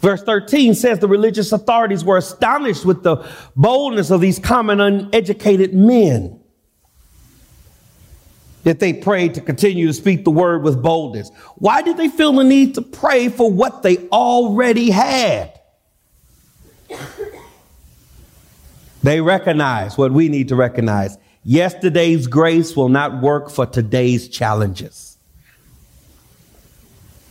Verse 0.00 0.22
13 0.22 0.74
says 0.74 0.98
the 0.98 1.08
religious 1.08 1.52
authorities 1.52 2.04
were 2.04 2.16
astonished 2.16 2.84
with 2.84 3.02
the 3.02 3.26
boldness 3.54 4.10
of 4.10 4.20
these 4.20 4.38
common 4.38 4.80
uneducated 4.80 5.74
men. 5.74 6.40
That 8.64 8.80
they 8.80 8.92
prayed 8.92 9.34
to 9.34 9.40
continue 9.40 9.86
to 9.86 9.92
speak 9.92 10.24
the 10.24 10.30
word 10.30 10.62
with 10.62 10.82
boldness. 10.82 11.30
Why 11.56 11.82
did 11.82 11.96
they 11.96 12.08
feel 12.08 12.32
the 12.32 12.42
need 12.44 12.74
to 12.74 12.82
pray 12.82 13.28
for 13.28 13.50
what 13.50 13.82
they 13.82 13.98
already 14.08 14.90
had? 14.90 15.60
They 19.04 19.20
recognize 19.20 19.96
what 19.96 20.10
we 20.10 20.28
need 20.28 20.48
to 20.48 20.56
recognize. 20.56 21.16
Yesterday's 21.44 22.26
grace 22.26 22.74
will 22.74 22.88
not 22.88 23.22
work 23.22 23.50
for 23.50 23.66
today's 23.66 24.28
challenges. 24.28 25.05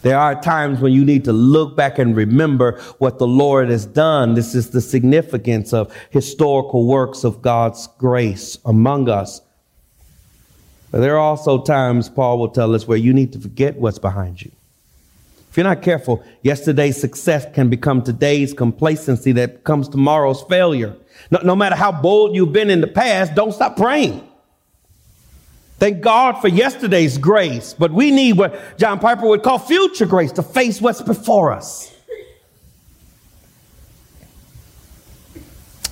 There 0.05 0.19
are 0.19 0.39
times 0.39 0.81
when 0.81 0.93
you 0.93 1.03
need 1.03 1.25
to 1.25 1.33
look 1.33 1.75
back 1.75 1.97
and 1.97 2.15
remember 2.15 2.79
what 2.99 3.17
the 3.17 3.25
Lord 3.25 3.69
has 3.69 3.87
done. 3.87 4.35
This 4.35 4.53
is 4.53 4.69
the 4.69 4.79
significance 4.79 5.73
of 5.73 5.91
historical 6.11 6.85
works 6.85 7.23
of 7.23 7.41
God's 7.41 7.87
grace 7.97 8.59
among 8.65 9.09
us. 9.09 9.41
But 10.91 10.99
there 10.99 11.15
are 11.15 11.19
also 11.19 11.59
times, 11.63 12.07
Paul 12.07 12.37
will 12.37 12.49
tell 12.49 12.75
us, 12.75 12.87
where 12.87 12.99
you 12.99 13.13
need 13.13 13.33
to 13.33 13.39
forget 13.39 13.77
what's 13.77 13.97
behind 13.97 14.43
you. 14.43 14.51
If 15.49 15.57
you're 15.57 15.63
not 15.63 15.81
careful, 15.81 16.23
yesterday's 16.43 17.01
success 17.01 17.47
can 17.55 17.71
become 17.71 18.03
today's 18.03 18.53
complacency 18.53 19.31
that 19.31 19.63
comes 19.63 19.89
tomorrow's 19.89 20.43
failure. 20.43 20.95
No, 21.31 21.39
no 21.43 21.55
matter 21.55 21.75
how 21.75 21.91
bold 21.91 22.35
you've 22.35 22.53
been 22.53 22.69
in 22.69 22.81
the 22.81 22.85
past, 22.85 23.33
don't 23.33 23.53
stop 23.53 23.75
praying. 23.75 24.24
Thank 25.77 26.01
God 26.01 26.39
for 26.39 26.47
yesterday's 26.47 27.17
grace, 27.17 27.73
but 27.73 27.91
we 27.91 28.11
need 28.11 28.37
what 28.37 28.77
John 28.77 28.99
Piper 28.99 29.27
would 29.27 29.43
call 29.43 29.59
future 29.59 30.05
grace 30.05 30.31
to 30.33 30.43
face 30.43 30.81
what's 30.81 31.01
before 31.01 31.51
us. 31.51 31.93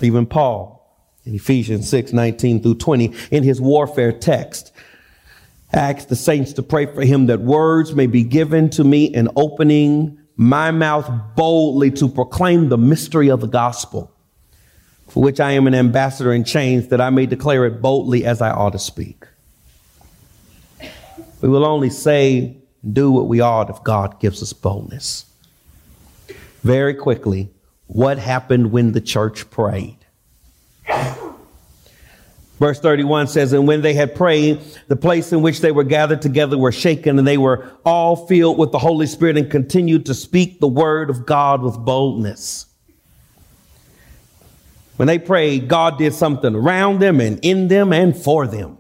Even 0.02 0.26
Paul 0.26 0.80
in 1.26 1.36
Ephesians 1.36 1.90
6 1.90 2.14
19 2.14 2.62
through 2.62 2.76
20, 2.76 3.14
in 3.32 3.44
his 3.44 3.62
warfare 3.62 4.12
text, 4.12 4.72
asks 5.74 6.06
the 6.06 6.16
saints 6.16 6.54
to 6.54 6.64
pray 6.64 6.86
for 6.86 7.04
him 7.04 7.28
that 7.28 7.42
words 7.42 7.94
may 7.94 8.08
be 8.08 8.24
given 8.24 8.70
to 8.72 8.84
me 8.84 9.06
in 9.06 9.30
opening 9.36 10.18
my 10.36 10.72
mouth 10.72 11.10
boldly 11.36 11.92
to 11.92 12.08
proclaim 12.10 12.70
the 12.70 12.78
mystery 12.78 13.30
of 13.30 13.42
the 13.42 13.48
gospel 13.48 14.14
for 15.14 15.22
which 15.22 15.40
I 15.40 15.52
am 15.52 15.68
an 15.68 15.76
ambassador 15.76 16.34
in 16.34 16.44
chains, 16.44 16.88
that 16.88 17.00
I 17.00 17.12
may 17.12 17.28
declare 17.28 17.66
it 17.66 17.84
boldly 17.84 18.26
as 18.26 18.42
I 18.42 18.50
ought 18.50 18.72
to 18.72 18.80
speak. 18.80 19.26
We 21.44 21.50
will 21.50 21.66
only 21.66 21.89
say, 21.89 22.56
do 22.89 23.12
what 23.12 23.28
we 23.28 23.41
ought 23.41 23.70
if 23.70 23.84
God 23.84 24.22
gives 24.22 24.41
us 24.41 24.54
boldness. 24.54 25.26
Very 26.62 26.94
quickly, 26.94 27.50
what 27.88 28.18
happened 28.18 28.72
when 28.72 28.94
the 28.94 29.02
church 29.02 29.50
prayed? 29.50 29.98
Verse 32.60 32.80
31 32.80 33.28
says, 33.28 33.52
And 33.52 33.68
when 33.68 33.82
they 33.82 33.94
had 33.94 34.16
prayed, 34.16 34.62
the 34.88 34.96
place 34.96 35.34
in 35.34 35.41
which 35.41 35.60
they 35.60 35.74
were 35.74 35.84
gathered 35.84 36.22
together 36.22 36.58
were 36.58 36.72
shaken, 36.72 37.20
and 37.20 37.28
they 37.28 37.38
were 37.38 37.70
all 37.84 38.26
filled 38.26 38.58
with 38.58 38.72
the 38.72 38.80
Holy 38.80 39.06
Spirit 39.06 39.36
and 39.36 39.52
continued 39.52 40.06
to 40.06 40.14
speak 40.14 40.62
the 40.62 40.68
word 40.70 41.10
of 41.10 41.26
God 41.26 41.62
with 41.62 41.76
boldness. 41.78 42.68
When 44.96 45.08
they 45.08 45.20
prayed, 45.20 45.68
God 45.68 45.98
did 45.98 46.14
something 46.14 46.56
around 46.56 47.00
them 47.02 47.20
and 47.20 47.38
in 47.44 47.68
them 47.68 47.91
and 47.91 48.16
for 48.16 48.48
them. 48.48 48.78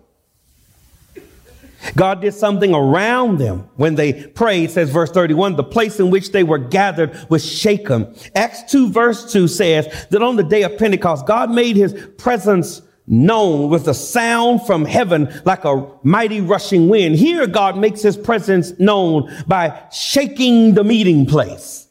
God 1.95 2.21
did 2.21 2.33
something 2.33 2.73
around 2.73 3.39
them 3.39 3.69
when 3.75 3.95
they 3.95 4.13
prayed, 4.13 4.71
says 4.71 4.89
verse 4.89 5.11
31, 5.11 5.55
the 5.55 5.63
place 5.63 5.99
in 5.99 6.09
which 6.09 6.31
they 6.31 6.43
were 6.43 6.57
gathered 6.57 7.17
was 7.29 7.45
shaken. 7.45 8.15
Acts 8.35 8.71
2 8.71 8.89
verse 8.91 9.31
2 9.31 9.47
says 9.47 10.07
that 10.09 10.23
on 10.23 10.35
the 10.35 10.43
day 10.43 10.63
of 10.63 10.77
Pentecost, 10.77 11.25
God 11.25 11.51
made 11.51 11.75
his 11.75 11.93
presence 12.17 12.81
known 13.05 13.69
with 13.69 13.87
a 13.87 13.93
sound 13.93 14.65
from 14.65 14.85
heaven 14.85 15.33
like 15.45 15.65
a 15.65 15.89
mighty 16.03 16.41
rushing 16.41 16.87
wind. 16.87 17.15
Here 17.15 17.47
God 17.47 17.77
makes 17.77 18.01
his 18.01 18.17
presence 18.17 18.77
known 18.79 19.29
by 19.47 19.87
shaking 19.91 20.73
the 20.73 20.83
meeting 20.83 21.25
place. 21.25 21.87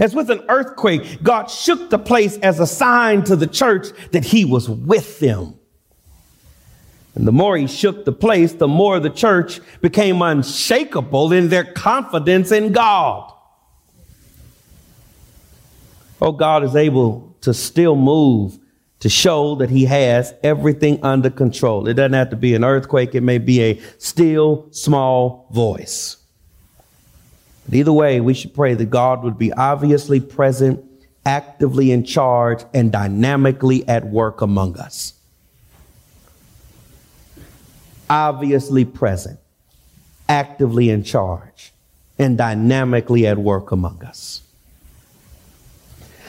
As 0.00 0.14
with 0.14 0.30
an 0.30 0.42
earthquake, 0.48 1.22
God 1.22 1.46
shook 1.46 1.90
the 1.90 1.98
place 1.98 2.36
as 2.38 2.58
a 2.58 2.66
sign 2.66 3.22
to 3.24 3.36
the 3.36 3.46
church 3.46 3.88
that 4.10 4.24
he 4.24 4.44
was 4.44 4.68
with 4.68 5.20
them. 5.20 5.58
And 7.14 7.26
the 7.28 7.32
more 7.32 7.56
he 7.56 7.66
shook 7.66 8.04
the 8.04 8.12
place, 8.12 8.54
the 8.54 8.68
more 8.68 8.98
the 8.98 9.10
church 9.10 9.60
became 9.80 10.20
unshakable 10.20 11.32
in 11.32 11.48
their 11.48 11.64
confidence 11.64 12.50
in 12.50 12.72
God. 12.72 13.32
Oh, 16.20 16.32
God 16.32 16.64
is 16.64 16.74
able 16.74 17.36
to 17.42 17.54
still 17.54 17.94
move 17.94 18.58
to 19.00 19.08
show 19.08 19.54
that 19.56 19.70
he 19.70 19.84
has 19.84 20.34
everything 20.42 20.98
under 21.02 21.30
control. 21.30 21.86
It 21.86 21.94
doesn't 21.94 22.14
have 22.14 22.30
to 22.30 22.36
be 22.36 22.54
an 22.54 22.64
earthquake. 22.64 23.14
It 23.14 23.22
may 23.22 23.38
be 23.38 23.62
a 23.62 23.80
still 23.98 24.68
small 24.70 25.48
voice. 25.52 26.16
But 27.66 27.74
either 27.74 27.92
way, 27.92 28.20
we 28.20 28.34
should 28.34 28.54
pray 28.54 28.74
that 28.74 28.86
God 28.86 29.22
would 29.22 29.38
be 29.38 29.52
obviously 29.52 30.20
present, 30.20 30.84
actively 31.24 31.92
in 31.92 32.04
charge, 32.04 32.64
and 32.72 32.90
dynamically 32.90 33.86
at 33.88 34.06
work 34.06 34.40
among 34.40 34.78
us. 34.78 35.13
Obviously 38.08 38.84
present, 38.84 39.38
actively 40.28 40.90
in 40.90 41.02
charge, 41.02 41.72
and 42.18 42.36
dynamically 42.38 43.26
at 43.26 43.38
work 43.38 43.72
among 43.72 44.02
us. 44.04 44.42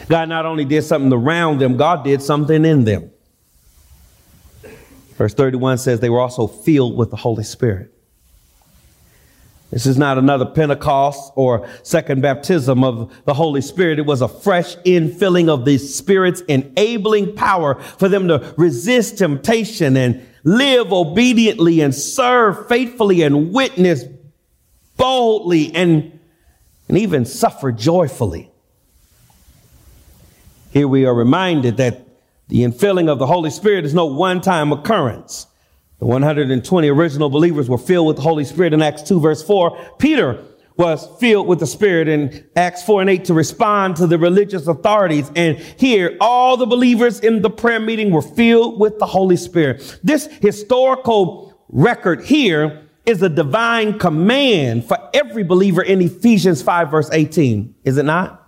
God 0.07 0.29
not 0.29 0.45
only 0.45 0.65
did 0.65 0.83
something 0.83 1.11
around 1.11 1.59
them, 1.59 1.77
God 1.77 2.03
did 2.03 2.21
something 2.21 2.63
in 2.65 2.83
them. 2.85 3.11
Verse 5.17 5.33
31 5.33 5.77
says 5.77 5.99
they 5.99 6.09
were 6.09 6.19
also 6.19 6.47
filled 6.47 6.97
with 6.97 7.09
the 7.09 7.15
Holy 7.15 7.43
Spirit. 7.43 7.91
This 9.71 9.85
is 9.85 9.97
not 9.97 10.17
another 10.17 10.45
Pentecost 10.45 11.33
or 11.35 11.67
second 11.83 12.21
baptism 12.21 12.83
of 12.83 13.13
the 13.25 13.33
Holy 13.33 13.61
Spirit. 13.61 13.99
It 13.99 14.05
was 14.05 14.21
a 14.21 14.27
fresh 14.27 14.75
infilling 14.77 15.49
of 15.49 15.65
the 15.65 15.77
Spirit's 15.77 16.41
enabling 16.41 17.35
power 17.35 17.75
for 17.75 18.07
them 18.07 18.27
to 18.27 18.53
resist 18.57 19.17
temptation 19.17 19.97
and 19.97 20.25
live 20.45 20.93
obediently 20.93 21.81
and 21.81 21.93
serve 21.93 22.69
faithfully 22.69 23.23
and 23.23 23.51
witness 23.51 24.03
boldly 24.95 25.75
and, 25.75 26.17
and 26.87 26.97
even 26.97 27.25
suffer 27.25 27.71
joyfully. 27.71 28.49
Here 30.71 30.87
we 30.87 31.05
are 31.05 31.13
reminded 31.13 31.77
that 31.77 32.07
the 32.47 32.59
infilling 32.59 33.09
of 33.09 33.17
the 33.17 33.25
Holy 33.25 33.49
Spirit 33.49 33.85
is 33.85 33.93
no 33.93 34.05
one 34.05 34.39
time 34.39 34.71
occurrence. 34.71 35.47
The 35.99 36.05
120 36.05 36.89
original 36.89 37.29
believers 37.29 37.67
were 37.67 37.77
filled 37.77 38.07
with 38.07 38.17
the 38.17 38.21
Holy 38.21 38.45
Spirit 38.45 38.73
in 38.73 38.81
Acts 38.81 39.01
2 39.01 39.19
verse 39.19 39.41
4. 39.41 39.95
Peter 39.97 40.43
was 40.77 41.07
filled 41.19 41.47
with 41.47 41.59
the 41.59 41.67
Spirit 41.67 42.07
in 42.07 42.45
Acts 42.55 42.83
4 42.83 43.01
and 43.01 43.09
8 43.09 43.25
to 43.25 43.33
respond 43.33 43.95
to 43.97 44.07
the 44.07 44.17
religious 44.17 44.67
authorities. 44.67 45.31
And 45.35 45.57
here, 45.57 46.17
all 46.19 46.57
the 46.57 46.65
believers 46.65 47.19
in 47.19 47.41
the 47.41 47.49
prayer 47.49 47.79
meeting 47.79 48.11
were 48.11 48.21
filled 48.21 48.79
with 48.79 48.99
the 48.99 49.05
Holy 49.05 49.37
Spirit. 49.37 49.99
This 50.03 50.27
historical 50.41 51.57
record 51.69 52.25
here 52.25 52.83
is 53.05 53.21
a 53.21 53.29
divine 53.29 53.99
command 53.99 54.85
for 54.85 54.97
every 55.13 55.43
believer 55.43 55.81
in 55.81 56.01
Ephesians 56.01 56.61
5 56.61 56.91
verse 56.91 57.09
18, 57.11 57.75
is 57.83 57.97
it 57.97 58.05
not? 58.05 58.41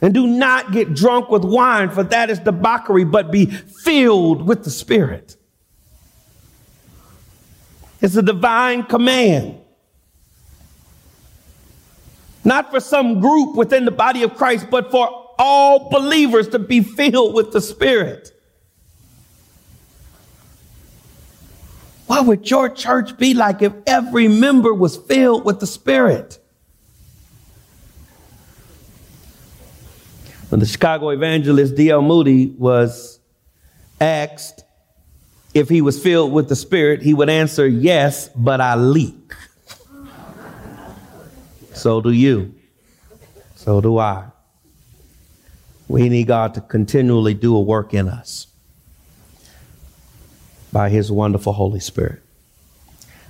And 0.00 0.14
do 0.14 0.26
not 0.26 0.70
get 0.70 0.94
drunk 0.94 1.28
with 1.28 1.44
wine, 1.44 1.90
for 1.90 2.04
that 2.04 2.30
is 2.30 2.38
debauchery, 2.38 3.04
but 3.04 3.32
be 3.32 3.46
filled 3.46 4.46
with 4.46 4.62
the 4.62 4.70
Spirit. 4.70 5.36
It's 8.00 8.14
a 8.14 8.22
divine 8.22 8.84
command. 8.84 9.60
Not 12.48 12.70
for 12.70 12.80
some 12.80 13.20
group 13.20 13.56
within 13.56 13.84
the 13.84 13.90
body 13.90 14.22
of 14.22 14.34
Christ, 14.34 14.68
but 14.70 14.90
for 14.90 15.34
all 15.38 15.90
believers 15.90 16.48
to 16.48 16.58
be 16.58 16.80
filled 16.80 17.34
with 17.34 17.52
the 17.52 17.60
Spirit. 17.60 18.32
What 22.06 22.24
would 22.24 22.50
your 22.50 22.70
church 22.70 23.18
be 23.18 23.34
like 23.34 23.60
if 23.60 23.74
every 23.86 24.28
member 24.28 24.72
was 24.72 24.96
filled 24.96 25.44
with 25.44 25.60
the 25.60 25.66
Spirit? 25.66 26.38
When 30.48 30.58
the 30.58 30.66
Chicago 30.66 31.10
evangelist 31.10 31.76
D.L. 31.76 32.00
Moody 32.00 32.46
was 32.46 33.20
asked 34.00 34.64
if 35.52 35.68
he 35.68 35.82
was 35.82 36.02
filled 36.02 36.32
with 36.32 36.48
the 36.48 36.56
Spirit, 36.56 37.02
he 37.02 37.12
would 37.12 37.28
answer, 37.28 37.66
Yes, 37.66 38.30
but 38.34 38.62
I 38.62 38.74
leak. 38.74 39.34
So 41.78 42.00
do 42.00 42.10
you. 42.10 42.54
So 43.54 43.80
do 43.80 43.98
I. 43.98 44.26
We 45.88 46.08
need 46.08 46.26
God 46.26 46.54
to 46.54 46.60
continually 46.60 47.34
do 47.34 47.56
a 47.56 47.60
work 47.60 47.94
in 47.94 48.08
us 48.08 48.46
by 50.72 50.90
His 50.90 51.10
wonderful 51.10 51.54
Holy 51.54 51.80
Spirit. 51.80 52.22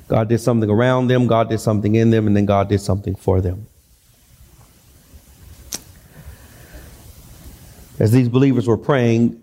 God 0.09 0.29
did 0.29 0.41
something 0.41 0.69
around 0.69 1.09
them, 1.09 1.27
God 1.27 1.51
did 1.51 1.61
something 1.61 1.95
in 1.95 2.11
them, 2.11 2.27
and 2.27 2.37
then 2.37 2.47
God 2.47 2.69
did 2.69 2.81
something 2.81 3.15
for 3.15 3.41
them. 3.41 3.67
As 7.99 8.13
these 8.13 8.29
believers 8.29 8.67
were 8.67 8.77
praying, 8.77 9.41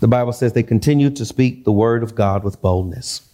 the 0.00 0.08
Bible 0.08 0.32
says 0.32 0.52
they 0.52 0.62
continued 0.62 1.16
to 1.16 1.24
speak 1.24 1.64
the 1.64 1.72
word 1.72 2.02
of 2.02 2.14
God 2.14 2.44
with 2.44 2.60
boldness. 2.60 3.28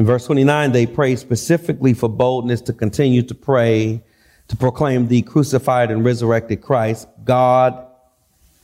In 0.00 0.06
verse 0.06 0.24
29, 0.24 0.72
they 0.72 0.86
pray 0.86 1.14
specifically 1.14 1.92
for 1.92 2.08
boldness 2.08 2.62
to 2.62 2.72
continue 2.72 3.20
to 3.20 3.34
pray, 3.34 4.02
to 4.48 4.56
proclaim 4.56 5.08
the 5.08 5.20
crucified 5.20 5.90
and 5.90 6.02
resurrected 6.02 6.62
Christ. 6.62 7.06
God 7.22 7.86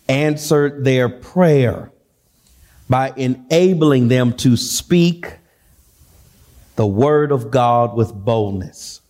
answered 0.09 0.83
their 0.83 1.11
prayer 1.11 1.93
by 2.89 3.13
enabling 3.17 4.09
them 4.09 4.33
to 4.39 4.57
speak 4.57 5.35
the 6.77 6.87
word 6.87 7.31
of 7.31 7.51
God 7.51 7.95
with 7.95 8.15
boldness. 8.15 9.03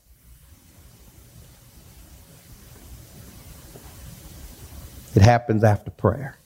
It 5.15 5.23
happens 5.23 5.63
after 5.63 5.93
prayer. 5.93 6.37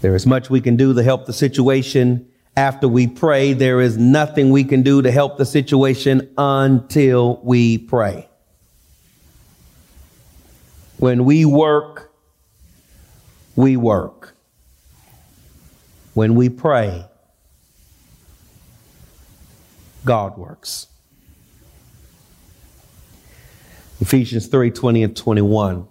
There 0.00 0.16
is 0.16 0.26
much 0.26 0.50
we 0.50 0.60
can 0.60 0.74
do 0.74 0.92
to 0.92 1.04
help 1.04 1.26
the 1.26 1.32
situation 1.32 2.28
after 2.56 2.88
we 2.88 3.06
pray. 3.06 3.52
There 3.52 3.80
is 3.80 3.96
nothing 3.96 4.50
we 4.50 4.64
can 4.64 4.82
do 4.82 5.02
to 5.02 5.10
help 5.10 5.38
the 5.38 5.46
situation 5.46 6.32
until 6.36 7.40
we 7.42 7.78
pray. 7.78 8.28
When 10.98 11.24
we 11.24 11.44
work, 11.44 12.12
we 13.56 13.76
work. 13.76 14.36
When 16.14 16.34
we 16.34 16.48
pray, 16.48 17.06
God 20.04 20.36
works. 20.36 20.88
Ephesians 24.00 24.46
3 24.46 24.70
20 24.70 25.02
and 25.04 25.16
21. 25.16 25.88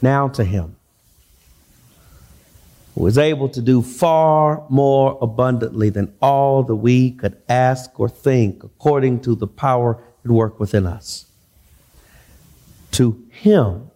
Now 0.00 0.28
to 0.28 0.44
him 0.44 0.76
is 2.96 3.18
able 3.18 3.48
to 3.48 3.62
do 3.62 3.82
far 3.82 4.64
more 4.68 5.18
abundantly 5.20 5.90
than 5.90 6.14
all 6.20 6.62
that 6.62 6.74
we 6.76 7.10
could 7.12 7.36
ask 7.48 7.98
or 7.98 8.08
think, 8.08 8.62
according 8.62 9.20
to 9.20 9.34
the 9.34 9.46
power 9.46 10.02
at 10.24 10.30
work 10.30 10.60
within 10.60 10.86
us. 10.86 11.26
To 12.92 13.24
him 13.30 13.90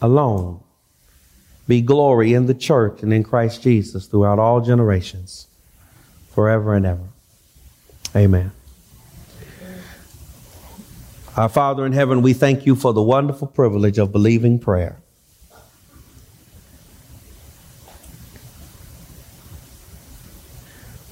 alone 0.00 0.60
be 1.66 1.80
glory 1.80 2.34
in 2.34 2.46
the 2.46 2.54
church 2.54 3.02
and 3.02 3.12
in 3.12 3.24
Christ 3.24 3.62
Jesus 3.62 4.06
throughout 4.06 4.38
all 4.38 4.60
generations, 4.60 5.48
forever 6.30 6.74
and 6.74 6.86
ever. 6.86 7.08
Amen. 8.14 8.52
Our 11.36 11.48
Father 11.48 11.84
in 11.84 11.92
heaven, 11.92 12.22
we 12.22 12.32
thank 12.32 12.64
you 12.64 12.76
for 12.76 12.92
the 12.92 13.02
wonderful 13.02 13.48
privilege 13.48 13.98
of 13.98 14.12
believing 14.12 14.58
prayer. 14.58 15.02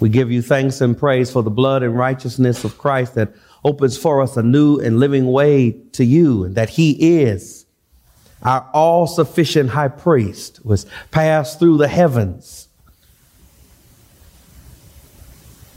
We 0.04 0.10
give 0.10 0.30
you 0.30 0.42
thanks 0.42 0.82
and 0.82 0.98
praise 0.98 1.32
for 1.32 1.42
the 1.42 1.48
blood 1.48 1.82
and 1.82 1.96
righteousness 1.96 2.62
of 2.62 2.76
Christ 2.76 3.14
that 3.14 3.32
opens 3.64 3.96
for 3.96 4.20
us 4.20 4.36
a 4.36 4.42
new 4.42 4.78
and 4.78 5.00
living 5.00 5.32
way 5.32 5.70
to 5.92 6.04
you, 6.04 6.44
and 6.44 6.54
that 6.56 6.68
he 6.68 7.22
is 7.22 7.64
our 8.42 8.68
all 8.74 9.06
sufficient 9.06 9.70
high 9.70 9.88
priest, 9.88 10.62
was 10.62 10.84
passed 11.10 11.58
through 11.58 11.78
the 11.78 11.88
heavens, 11.88 12.68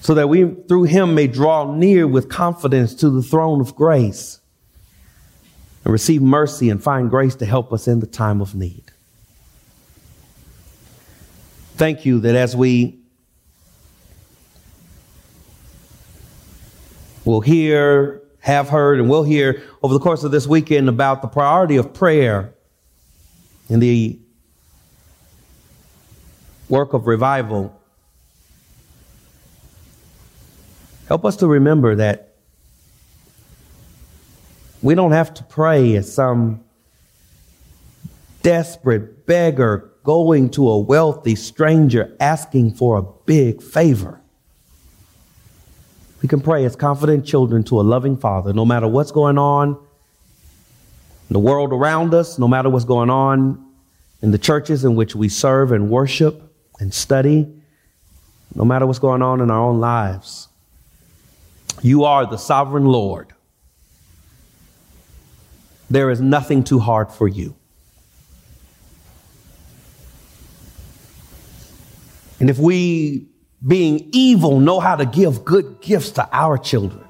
so 0.02 0.14
that 0.14 0.28
we 0.28 0.54
through 0.68 0.84
him 0.84 1.16
may 1.16 1.28
draw 1.28 1.74
near 1.74 2.06
with 2.06 2.28
confidence 2.28 2.94
to 2.96 3.10
the 3.10 3.24
throne 3.24 3.62
of 3.62 3.78
grace 3.78 4.42
and 5.86 5.94
receive 5.94 6.22
mercy 6.22 6.70
and 6.70 6.84
find 6.84 7.10
grace 7.10 7.36
to 7.36 7.46
help 7.46 7.72
us 7.72 7.88
in 7.88 8.02
the 8.02 8.06
time 8.06 8.42
of 8.42 8.54
need. 8.54 8.84
Thank 11.78 12.06
you 12.06 12.20
that 12.20 12.36
as 12.36 12.58
we 12.58 13.00
We'll 17.28 17.42
hear, 17.42 18.22
have 18.40 18.70
heard, 18.70 19.00
and 19.00 19.10
we'll 19.10 19.24
hear 19.24 19.62
over 19.84 19.94
the 19.94 20.00
course 20.00 20.24
of 20.24 20.32
this 20.32 20.48
weekend 20.48 20.88
about 20.88 21.22
the 21.22 21.28
priority 21.28 21.76
of 21.76 21.94
prayer 21.94 22.54
in 23.68 23.82
the 23.82 24.18
work 26.70 26.94
of 26.94 27.06
revival. 27.06 27.78
Help 31.10 31.26
us 31.26 31.36
to 31.38 31.48
remember 31.48 31.96
that 31.96 32.36
we 34.82 34.96
don't 34.96 35.12
have 35.12 35.34
to 35.34 35.44
pray 35.44 35.98
as 35.98 36.14
some 36.14 36.64
desperate 38.42 39.26
beggar 39.26 39.92
going 40.06 40.50
to 40.52 40.70
a 40.70 40.80
wealthy 40.80 41.36
stranger 41.36 42.16
asking 42.22 42.74
for 42.74 42.98
a 42.98 43.04
big 43.26 43.62
favor. 43.62 44.22
We 46.22 46.28
can 46.28 46.42
pray 46.42 46.66
as 46.66 46.76
confident 46.76 47.26
children 47.26 47.64
to 47.66 47.80
a 47.80 47.84
loving 47.84 48.18
Father, 48.18 48.54
no 48.54 48.66
matter 48.66 48.88
what's 48.88 49.12
going 49.12 49.38
on 49.38 49.70
in 49.70 51.34
the 51.34 51.40
world 51.40 51.72
around 51.72 52.14
us, 52.14 52.40
no 52.40 52.48
matter 52.48 52.70
what's 52.70 52.86
going 52.86 53.10
on 53.10 53.64
in 54.22 54.32
the 54.32 54.38
churches 54.38 54.84
in 54.84 54.96
which 54.96 55.16
we 55.16 55.30
serve 55.30 55.72
and 55.72 55.90
worship 55.90 56.42
and 56.80 56.94
study, 56.94 57.48
no 58.56 58.66
matter 58.66 58.88
what's 58.88 59.00
going 59.00 59.22
on 59.22 59.42
in 59.42 59.52
our 59.52 59.62
own 59.62 59.80
lives. 59.80 60.48
You 61.84 62.06
are 62.06 62.26
the 62.26 62.38
sovereign 62.38 62.86
Lord. 62.86 63.34
There 65.90 66.10
is 66.10 66.20
nothing 66.20 66.64
too 66.64 66.80
hard 66.80 67.12
for 67.12 67.28
you. 67.28 67.56
And 72.40 72.50
if 72.50 72.58
we 72.58 73.28
being 73.66 74.10
evil, 74.12 74.60
know 74.60 74.80
how 74.80 74.96
to 74.96 75.06
give 75.06 75.44
good 75.44 75.82
gifts 75.82 76.12
to 76.12 76.28
our 76.32 76.58
children. 76.58 77.04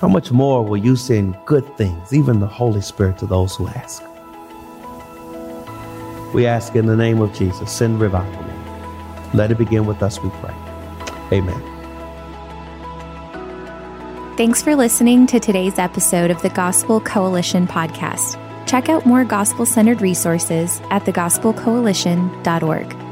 How 0.00 0.08
much 0.08 0.30
more 0.30 0.64
will 0.64 0.76
you 0.76 0.96
send 0.96 1.36
good 1.46 1.64
things, 1.76 2.12
even 2.12 2.40
the 2.40 2.46
Holy 2.46 2.82
Spirit, 2.82 3.18
to 3.18 3.26
those 3.26 3.56
who 3.56 3.66
ask? 3.68 4.02
We 6.34 6.46
ask 6.46 6.74
in 6.74 6.86
the 6.86 6.96
name 6.96 7.20
of 7.20 7.32
Jesus, 7.32 7.72
send 7.72 8.00
revival. 8.00 8.44
Let 9.32 9.50
it 9.50 9.58
begin 9.58 9.86
with 9.86 10.02
us, 10.02 10.20
we 10.20 10.30
pray. 10.30 10.54
Amen. 11.32 11.70
Thanks 14.36 14.62
for 14.62 14.74
listening 14.74 15.26
to 15.28 15.38
today's 15.38 15.78
episode 15.78 16.30
of 16.30 16.42
the 16.42 16.50
Gospel 16.50 17.00
Coalition 17.00 17.68
podcast. 17.68 18.40
Check 18.66 18.88
out 18.88 19.06
more 19.06 19.24
gospel 19.24 19.64
centered 19.64 20.02
resources 20.02 20.80
at 20.90 21.04
thegospelcoalition.org. 21.04 23.03